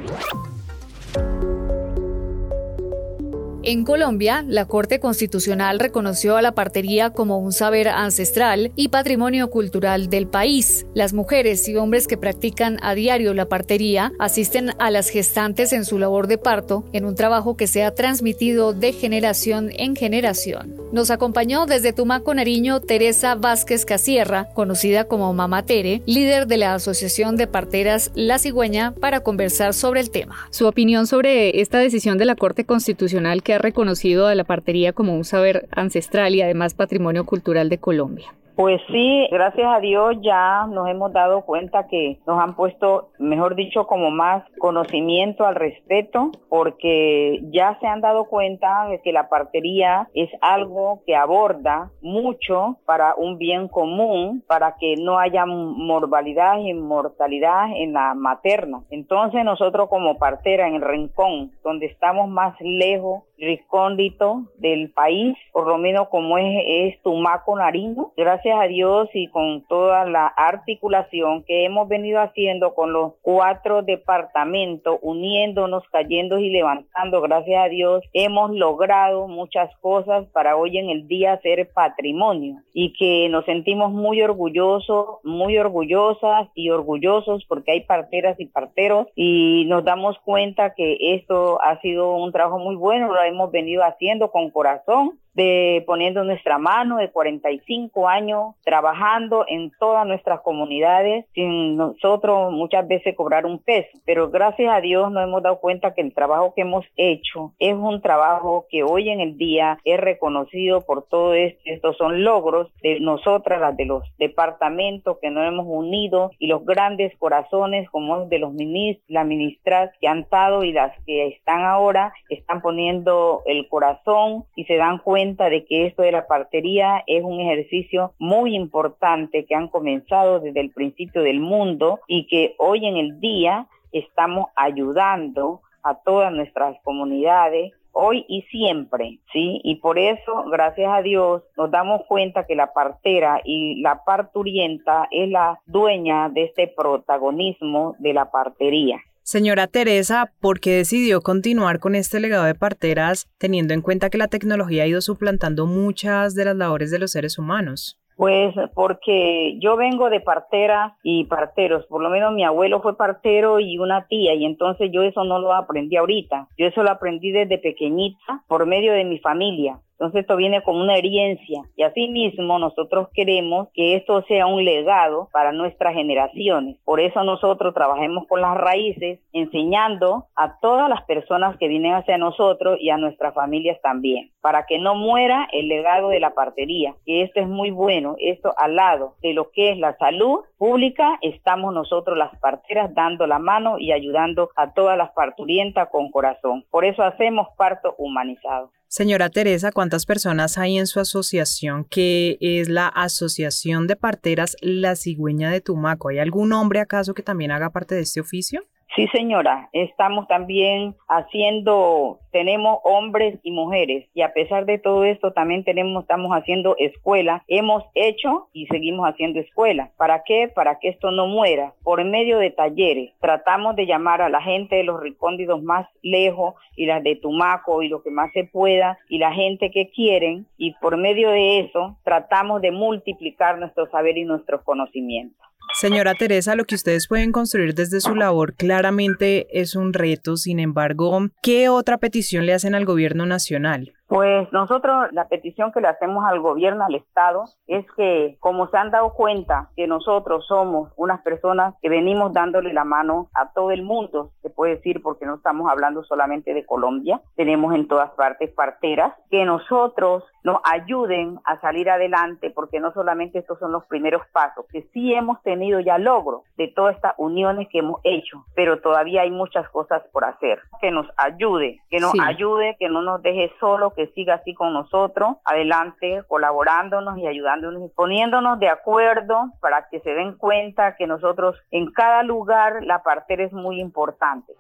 En 3.67 3.85
Colombia, 3.85 4.45
la 4.47 4.67
Corte 4.67 5.01
Constitucional 5.01 5.81
reconoció 5.81 6.37
a 6.37 6.43
la 6.43 6.53
partería 6.53 7.09
como 7.09 7.39
un 7.39 7.51
saber 7.51 7.89
ancestral 7.89 8.73
y 8.77 8.89
patrimonio 8.89 9.49
cultural 9.49 10.11
del 10.11 10.27
país. 10.27 10.85
Las 10.93 11.15
mujeres 11.15 11.67
y 11.67 11.77
hombres 11.77 12.07
que 12.07 12.19
practican 12.19 12.77
a 12.83 12.95
diario 12.95 13.33
la 13.33 13.49
partería 13.49 14.13
asisten 14.19 14.73
a 14.79 14.91
las 14.91 15.09
gestantes 15.09 15.73
en 15.73 15.87
su 15.87 15.99
labor 15.99 16.27
de 16.27 16.37
parto 16.37 16.85
en 16.93 17.07
un 17.07 17.15
trabajo 17.15 17.57
que 17.57 17.67
se 17.67 17.85
ha 17.85 17.95
transmitido 17.95 18.75
de 18.75 18.93
generación 18.93 19.71
en 19.79 19.97
generación. 19.97 20.84
Nos 20.93 21.11
acompañó 21.11 21.67
desde 21.67 21.93
Tumaco, 21.93 22.35
Nariño, 22.35 22.81
Teresa 22.81 23.35
Vázquez 23.35 23.85
Casierra, 23.85 24.49
conocida 24.55 25.05
como 25.05 25.33
Mama 25.33 25.65
Tere, 25.65 26.03
líder 26.07 26.47
de 26.47 26.57
la 26.57 26.75
Asociación 26.75 27.37
de 27.37 27.47
Parteras 27.47 28.13
La 28.15 28.39
Cigüeña, 28.39 28.95
para 28.95 29.21
conversar 29.21 29.75
sobre 29.75 30.01
el 30.01 30.11
tema. 30.11 30.37
Su 30.51 30.67
opinión 30.67 31.07
sobre 31.07 31.61
esta 31.61 31.79
decisión 31.79 32.19
de 32.19 32.27
la 32.27 32.37
Corte 32.37 32.65
Constitucional 32.65 33.43
que 33.43 33.55
ha 33.55 33.59
reconocido 33.59 34.27
a 34.27 34.35
la 34.35 34.45
partería 34.45 34.93
como 34.93 35.17
un 35.17 35.25
saber 35.25 35.69
ancestral 35.73 36.35
y 36.35 36.43
además 36.43 36.75
patrimonio 36.75 37.25
cultural 37.25 37.69
de 37.69 37.79
Colombia. 37.79 38.33
Pues 38.57 38.81
sí, 38.87 39.27
gracias 39.33 39.67
a 39.67 39.81
Dios 39.81 40.15
ya 40.23 40.67
nos 40.69 40.89
hemos 40.89 41.13
dado 41.13 41.43
cuenta 41.43 41.89
que 41.89 42.21
nos 42.25 42.39
han 42.39 42.55
puesto, 42.55 43.11
mejor 43.19 43.57
dicho, 43.57 43.89
como 43.89 44.13
más 44.13 44.45
conocimiento 44.59 45.45
al 45.45 45.57
respeto, 45.57 46.31
porque 46.49 47.41
ya 47.51 47.77
se 47.81 47.89
han 47.89 48.01
dado 48.01 48.27
cuenta 48.27 48.87
de 48.87 49.03
que 49.03 49.13
la 49.13 49.29
partería 49.29 50.09
es 50.15 50.31
algo 50.41 51.03
que 51.05 51.17
aborda 51.17 51.91
mucho 52.01 52.77
para 52.87 53.17
un 53.17 53.39
bien 53.39 53.67
común, 53.67 54.45
para 54.47 54.77
que 54.77 54.95
no 54.99 55.19
haya 55.19 55.47
mortalidad 55.47 56.59
y 56.59 56.75
mortalidad 56.75 57.67
en 57.75 57.93
la 57.93 58.15
materna. 58.15 58.85
Entonces 58.91 59.45
nosotros 59.45 59.89
como 59.89 60.17
partera 60.17 60.69
en 60.69 60.77
el 60.77 60.83
rincón, 60.83 61.51
donde 61.65 61.87
estamos 61.87 62.29
más 62.29 62.55
lejos 62.61 63.25
recóndito 63.39 64.45
del 64.59 64.91
país, 64.91 65.37
por 65.53 65.67
lo 65.67 65.79
menos 65.79 66.09
como 66.09 66.39
es, 66.39 66.63
es 66.67 67.03
Tumaco 67.03 67.57
Nariño. 67.57 68.13
Gracias 68.17 68.59
a 68.59 68.65
Dios 68.65 69.09
y 69.15 69.29
con 69.29 69.63
toda 69.69 70.05
la 70.05 70.27
articulación 70.27 71.45
que 71.45 71.65
hemos 71.65 71.89
venido 71.89 72.21
haciendo 72.21 72.75
con 72.75 72.93
los 72.93 73.15
cuatro 73.23 73.83
departamentos, 73.83 74.99
uniéndonos, 75.03 75.85
cayendo 75.91 76.39
y 76.39 76.51
levantando, 76.51 77.21
gracias 77.21 77.65
a 77.65 77.69
Dios, 77.69 78.03
hemos 78.13 78.53
logrado 78.53 79.29
muchas 79.29 79.71
cosas 79.81 80.27
para 80.33 80.57
hoy 80.57 80.79
en 80.79 80.91
el 80.91 81.09
día 81.09 81.41
ser 81.43 81.71
patrimonio 81.73 82.63
y 82.73 82.93
que 82.95 83.29
nos 83.29 83.45
sentimos 83.45 83.93
muy 83.93 84.23
orgullosos, 84.23 85.19
muy 85.25 85.59
orgullosas 85.59 86.49
y 86.55 86.71
orgullosos 86.71 87.45
porque 87.49 87.73
hay 87.73 87.81
parteras 87.83 88.39
y 88.39 88.47
parteros 88.47 89.09
y 89.15 89.65
nos 89.67 89.85
damos 89.85 90.19
cuenta 90.25 90.75
que 90.75 90.97
esto 91.15 91.61
ha 91.63 91.81
sido 91.81 92.17
un 92.17 92.33
trabajo 92.33 92.59
muy 92.59 92.77
bueno, 92.77 93.13
hemos 93.27 93.51
venido 93.51 93.83
haciendo 93.85 94.31
con 94.31 94.51
corazón 94.51 95.19
de 95.35 95.83
poniendo 95.87 96.25
nuestra 96.25 96.59
mano 96.59 96.97
de 96.97 97.11
45 97.11 98.09
años 98.09 98.55
trabajando 98.65 99.45
en 99.49 99.73
todas 99.79 100.07
nuestras 100.07 100.41
comunidades 100.41 101.27
sin 101.35 101.77
nosotros 101.77 102.53
muchas 102.53 102.87
veces 102.87 103.17
cobrar 103.17 103.47
un 103.47 103.59
peso, 103.59 103.99
pero 104.05 104.31
gracias 104.31 104.73
a 104.73 104.81
Dios 104.81 105.11
nos 105.11 105.25
hemos 105.25 105.43
dado 105.43 105.61
cuenta 105.61 105.95
que 105.95 106.01
el 106.01 106.15
trabajo 106.15 106.55
que 106.55 106.63
hemos 106.63 106.85
hecho 106.97 107.53
es 107.59 107.75
un 107.75 108.01
trabajo 108.01 108.67
que 108.69 108.83
hoy 108.83 109.11
en 109.11 109.21
el 109.21 109.37
día 109.37 109.79
es 109.85 109.99
reconocido 109.99 110.85
por 110.85 111.07
todo 111.09 111.35
esto. 111.35 111.61
Estos 111.65 111.97
son 111.97 112.25
logros 112.25 112.69
de 112.83 113.01
nosotras, 113.01 113.61
las 113.61 113.77
de 113.77 113.87
los 113.87 114.05
departamentos 114.19 115.19
que 115.21 115.31
nos 115.31 115.47
hemos 115.47 115.67
unido 115.69 116.31
y 116.39 116.47
los 116.47 116.65
grandes 116.65 117.17
corazones 117.19 117.89
como 117.91 118.27
de 118.27 118.39
los 118.39 118.53
ministros, 118.53 119.05
las 119.09 119.27
ministras 119.27 119.91
que 120.01 120.09
han 120.09 120.21
estado 120.21 120.65
y 120.65 120.73
las 120.73 120.93
que 121.05 121.29
están 121.29 121.65
ahora, 121.65 122.13
están 122.29 122.61
poniendo 122.63 123.43
el 123.47 123.69
corazón 123.69 124.45
y 124.57 124.65
se 124.65 124.77
dan 124.77 124.99
cuenta 124.99 125.24
de 125.25 125.65
que 125.65 125.87
esto 125.87 126.03
de 126.03 126.13
la 126.13 126.27
partería 126.27 127.03
es 127.07 127.25
un 127.25 127.41
ejercicio 127.41 128.13
muy 128.19 128.55
importante 128.55 129.47
que 129.47 129.55
han 129.55 129.69
comenzado 129.69 130.39
desde 130.39 130.61
el 130.61 130.71
principio 130.71 131.23
del 131.23 131.41
mundo 131.41 132.01
y 132.07 132.27
que 132.27 132.55
hoy 132.59 132.87
en 132.87 132.97
el 132.97 133.21
día 133.21 133.67
estamos 133.93 134.47
ayudando 134.55 135.63
a 135.83 135.95
todas 135.95 136.31
nuestras 136.31 136.77
comunidades 136.83 137.73
hoy 137.93 138.27
y 138.29 138.43
siempre, 138.43 139.21
¿sí? 139.33 139.61
Y 139.65 139.77
por 139.77 139.99
eso, 139.99 140.45
gracias 140.51 140.93
a 140.93 141.01
Dios, 141.01 141.43
nos 141.57 141.71
damos 141.71 142.03
cuenta 142.07 142.45
que 142.45 142.55
la 142.55 142.73
partera 142.73 143.41
y 143.45 143.81
la 143.81 144.05
parturienta 144.05 145.09
es 145.11 145.31
la 145.31 145.61
dueña 145.65 146.29
de 146.29 146.45
este 146.45 146.69
protagonismo 146.69 147.95
de 147.99 148.13
la 148.13 148.31
partería. 148.31 149.01
Señora 149.27 149.69
Teresa, 149.69 150.33
¿por 150.39 150.61
qué 150.61 150.73
decidió 150.73 151.23
continuar 151.23 151.81
con 151.81 151.95
este 151.95 152.21
legado 152.21 152.45
de 152.45 152.55
parteras 152.55 153.27
teniendo 153.39 153.73
en 153.73 153.81
cuenta 153.81 154.11
que 154.11 154.19
la 154.19 154.29
tecnología 154.29 154.83
ha 154.83 154.87
ido 154.87 155.01
suplantando 155.01 155.65
muchas 155.65 156.35
de 156.35 156.45
las 156.45 156.57
labores 156.57 156.91
de 156.91 156.99
los 156.99 157.13
seres 157.13 157.39
humanos? 157.39 157.99
Pues 158.19 158.55
porque 158.75 159.59
yo 159.61 159.79
vengo 159.79 160.11
de 160.11 160.21
partera 160.21 160.99
y 161.03 161.25
parteros, 161.25 161.87
por 161.87 162.03
lo 162.03 162.11
menos 162.11 162.35
mi 162.35 162.45
abuelo 162.45 162.83
fue 162.83 162.99
partero 162.99 163.61
y 163.61 163.79
una 163.79 164.07
tía 164.09 164.35
y 164.35 164.45
entonces 164.45 164.91
yo 164.93 165.03
eso 165.03 165.25
no 165.25 165.39
lo 165.39 165.55
aprendí 165.55 165.97
ahorita, 165.97 166.49
yo 166.59 166.67
eso 166.67 166.83
lo 166.83 166.91
aprendí 166.91 167.33
desde 167.33 167.57
pequeñita 167.57 168.45
por 168.47 168.67
medio 168.67 168.93
de 168.93 169.05
mi 169.05 169.19
familia. 169.21 169.81
Entonces 169.95 170.23
esto 170.23 170.37
viene 170.37 170.63
como 170.63 170.81
una 170.81 170.97
herencia 170.97 171.63
y 171.77 171.83
asimismo 171.83 172.59
nosotros 172.59 173.09
queremos 173.15 173.69
que 173.75 173.95
esto 173.95 174.23
sea 174.23 174.47
un 174.47 174.65
legado 174.65 175.29
para 175.33 175.53
nuestras 175.53 175.95
generaciones. 175.95 176.77
Por 176.85 177.01
eso 177.01 177.23
nosotros 177.23 177.75
trabajemos 177.75 178.27
con 178.27 178.41
las 178.41 178.57
raíces, 178.57 179.21
enseñando 179.33 180.27
a 180.35 180.59
todas 180.59 180.89
las 180.89 181.03
personas 181.05 181.57
que 181.59 181.69
vienen 181.69 181.95
hacia 181.95 182.19
nosotros 182.19 182.79
y 182.81 182.91
a 182.91 182.97
nuestras 182.97 183.35
familias 183.35 183.81
también, 183.83 184.31
para 184.41 184.67
que 184.67 184.79
no 184.79 184.95
muera 184.95 185.49
el 185.53 185.69
legado 185.69 186.09
de 186.09 186.21
la 186.21 186.35
partería, 186.35 186.95
que 187.07 187.23
esto 187.23 187.41
es 187.41 187.49
muy 187.49 187.71
bueno, 187.71 188.17
esto 188.19 188.53
al 188.59 188.77
lado 188.77 189.15
de 189.23 189.33
lo 189.33 189.51
que 189.51 189.71
es 189.71 189.79
la 189.79 189.97
salud 189.97 190.41
pública, 190.59 191.19
estamos 191.23 191.73
nosotros 191.73 192.19
las 192.19 192.37
parteras 192.41 192.95
dando 192.95 193.27
la 193.27 193.39
mano 193.39 193.79
y 193.79 193.93
ayudando 193.93 194.51
a 194.57 194.73
todas 194.73 194.99
las 194.99 195.13
parturientas 195.13 195.89
con 195.91 196.11
corazón. 196.11 196.65
Por 196.71 196.85
eso 196.85 197.03
hacemos 197.03 197.49
parto 197.57 197.95
humanizado. 197.99 198.71
Señora 198.97 199.29
Teresa, 199.29 199.73
¿cuántas 199.73 200.07
personas 200.07 200.57
hay 200.57 200.79
en 200.79 200.87
su 200.87 201.01
asociación 201.01 201.85
que 201.85 202.39
es 202.41 202.69
la 202.69 202.87
Asociación 202.87 203.89
de 203.89 203.97
Parteras 203.97 204.57
La 204.61 204.95
Cigüeña 204.95 205.51
de 205.51 205.61
Tumaco? 205.61 206.11
¿Hay 206.11 206.21
algún 206.21 206.53
hombre 206.53 206.79
acaso 206.79 207.13
que 207.13 207.25
también 207.25 207.51
haga 207.51 207.71
parte 207.71 207.97
de 207.97 208.03
este 208.03 208.21
oficio? 208.21 208.69
Sí, 208.95 209.09
señora, 209.09 209.71
estamos 209.73 210.29
también 210.29 210.95
haciendo, 211.09 212.21
tenemos 212.31 212.79
hombres 212.85 213.41
y 213.43 213.51
mujeres 213.51 214.09
y 214.15 214.23
a 214.23 214.33
pesar 214.33 214.67
de 214.67 214.79
todo 214.79 215.03
esto 215.03 215.33
también 215.33 215.65
tenemos, 215.65 216.05
estamos 216.05 216.31
haciendo 216.31 216.77
escuela, 216.79 217.43
hemos 217.49 217.83
hecho 217.97 218.47
y 218.53 218.67
seguimos 218.67 219.09
haciendo 219.09 219.41
escuela. 219.41 219.91
¿Para 219.97 220.23
qué? 220.23 220.47
Para 220.47 220.79
que 220.79 220.91
esto 220.91 221.11
no 221.11 221.27
muera. 221.27 221.75
Por 221.83 222.05
medio 222.05 222.39
de 222.39 222.53
talleres, 222.53 223.13
tratamos 223.21 223.75
de 223.75 223.87
llamar 223.87 224.23
a 224.23 224.29
la 224.29 224.41
gente 224.41 224.77
de 224.77 224.85
los 224.85 225.01
recóndidos 225.01 225.61
más 225.61 225.89
lejos 226.03 226.55
y 226.77 226.87
las 226.87 227.03
de 227.03 227.17
Tumaco 227.17 227.83
y 227.83 227.89
lo 227.89 228.01
que 228.01 228.11
más 228.11 228.31
se 228.33 228.45
pueda 228.45 228.97
y 229.09 229.19
la 229.19 229.33
gente 229.33 229.73
que 229.73 229.91
quieren 229.91 230.47
y 230.57 230.75
por 230.75 230.99
medio 230.99 231.31
de 231.31 231.59
eso 231.59 231.99
tratamos 232.05 232.63
de 232.63 232.71
multiplicar 232.71 233.59
nuestro 233.59 233.91
saber 233.91 234.17
y 234.19 234.25
nuestros 234.25 234.63
conocimientos. 234.63 235.45
Señora 235.73 236.15
Teresa, 236.15 236.55
lo 236.55 236.65
que 236.65 236.75
ustedes 236.75 237.09
pueden 237.09 237.33
construir 237.33 237.75
desde 237.75 238.01
su 238.01 238.15
labor 238.15 238.55
claramente 238.55 239.49
es 239.51 239.75
un 239.75 239.93
reto. 239.93 240.37
Sin 240.37 240.61
embargo, 240.61 241.31
¿qué 241.43 241.69
otra 241.69 241.99
petición 241.99 242.47
le 242.47 242.55
hacen 242.55 242.75
al 242.75 242.85
gobierno 242.85 243.27
nacional? 243.27 243.94
Pues 244.07 244.53
nosotros 244.53 245.13
la 245.13 245.29
petición 245.29 245.73
que 245.73 245.81
le 245.81 245.89
hacemos 245.89 246.25
al 246.25 246.41
gobierno, 246.41 246.85
al 246.85 246.95
Estado, 246.95 247.45
es 247.67 247.87
que 247.97 248.37
como 248.39 248.69
se 248.69 248.77
han 248.77 248.91
dado 248.91 249.15
cuenta 249.15 249.71
que 249.77 249.87
nosotros 249.87 250.47
somos 250.47 250.93
unas 250.97 251.23
personas 251.23 251.75
que 251.81 251.89
venimos 251.89 252.33
dándole 252.33 252.73
la 252.73 252.85
mano 252.85 253.29
a 253.35 253.53
todo 253.53 253.71
el 253.71 253.83
mundo, 253.83 254.31
se 254.43 254.51
puede 254.51 254.77
decir 254.77 255.03
porque 255.03 255.25
no 255.27 255.37
estamos 255.37 255.71
hablando 255.71 256.05
solamente 256.05 256.53
de 256.53 256.67
Colombia, 256.67 257.23
tenemos 257.35 257.75
en 257.75 257.89
todas 257.89 258.11
partes 258.11 258.51
parteras, 258.53 259.15
que 259.31 259.45
nosotros 259.45 260.25
nos 260.43 260.59
ayuden 260.65 261.41
a 261.45 261.59
salir 261.61 261.89
adelante 261.89 262.51
porque 262.51 262.79
no 262.79 262.93
solamente 262.93 263.39
estos 263.39 263.59
son 263.59 263.73
los 263.73 263.87
primeros 263.87 264.23
pasos, 264.33 264.67
que 264.71 264.83
sí 264.93 265.15
hemos 265.15 265.43
tenido 265.43 265.81
ya 265.81 265.97
logro 265.97 266.43
de 266.59 266.69
todas 266.69 266.97
estas 266.97 267.15
uniones 267.17 267.69
que 267.71 267.79
hemos 267.79 268.01
hecho, 268.05 268.45
pero 268.55 268.81
todavía 268.81 269.23
hay 269.23 269.31
muchas 269.31 269.69
cosas 269.71 270.03
por 270.13 270.25
hacer, 270.25 270.61
que 270.83 270.91
nos 270.91 271.07
ayude, 271.17 271.81
que 271.89 272.01
nos 272.01 272.13
ayude, 272.23 272.77
que 272.79 272.91
no 272.91 273.01
nos 273.01 273.23
deje 273.23 273.51
solo 273.59 273.93
que 273.95 274.04
siga 274.13 274.35
así 274.35 274.55
con 274.55 274.73
nosotros, 274.73 275.37
adelante, 275.45 276.23
colaborándonos 276.29 277.19
y 277.19 277.27
ayudándonos 277.27 277.85
y 277.85 277.89
poniéndonos 277.95 278.59
de 278.59 278.69
acuerdo 278.69 279.51
para 279.61 279.89
que 279.89 280.01
se 280.01 280.11
den 280.11 280.37
cuenta 280.37 280.97
que 280.97 281.07
nosotros 281.07 281.57
en 281.71 281.91
cada 281.93 282.23
lugar 282.23 282.85
la 282.85 283.03
partera 283.03 283.45
es 283.45 283.53
muy 283.53 283.81
importante. 283.81 284.53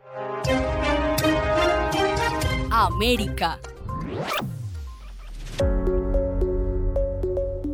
América. 2.71 3.59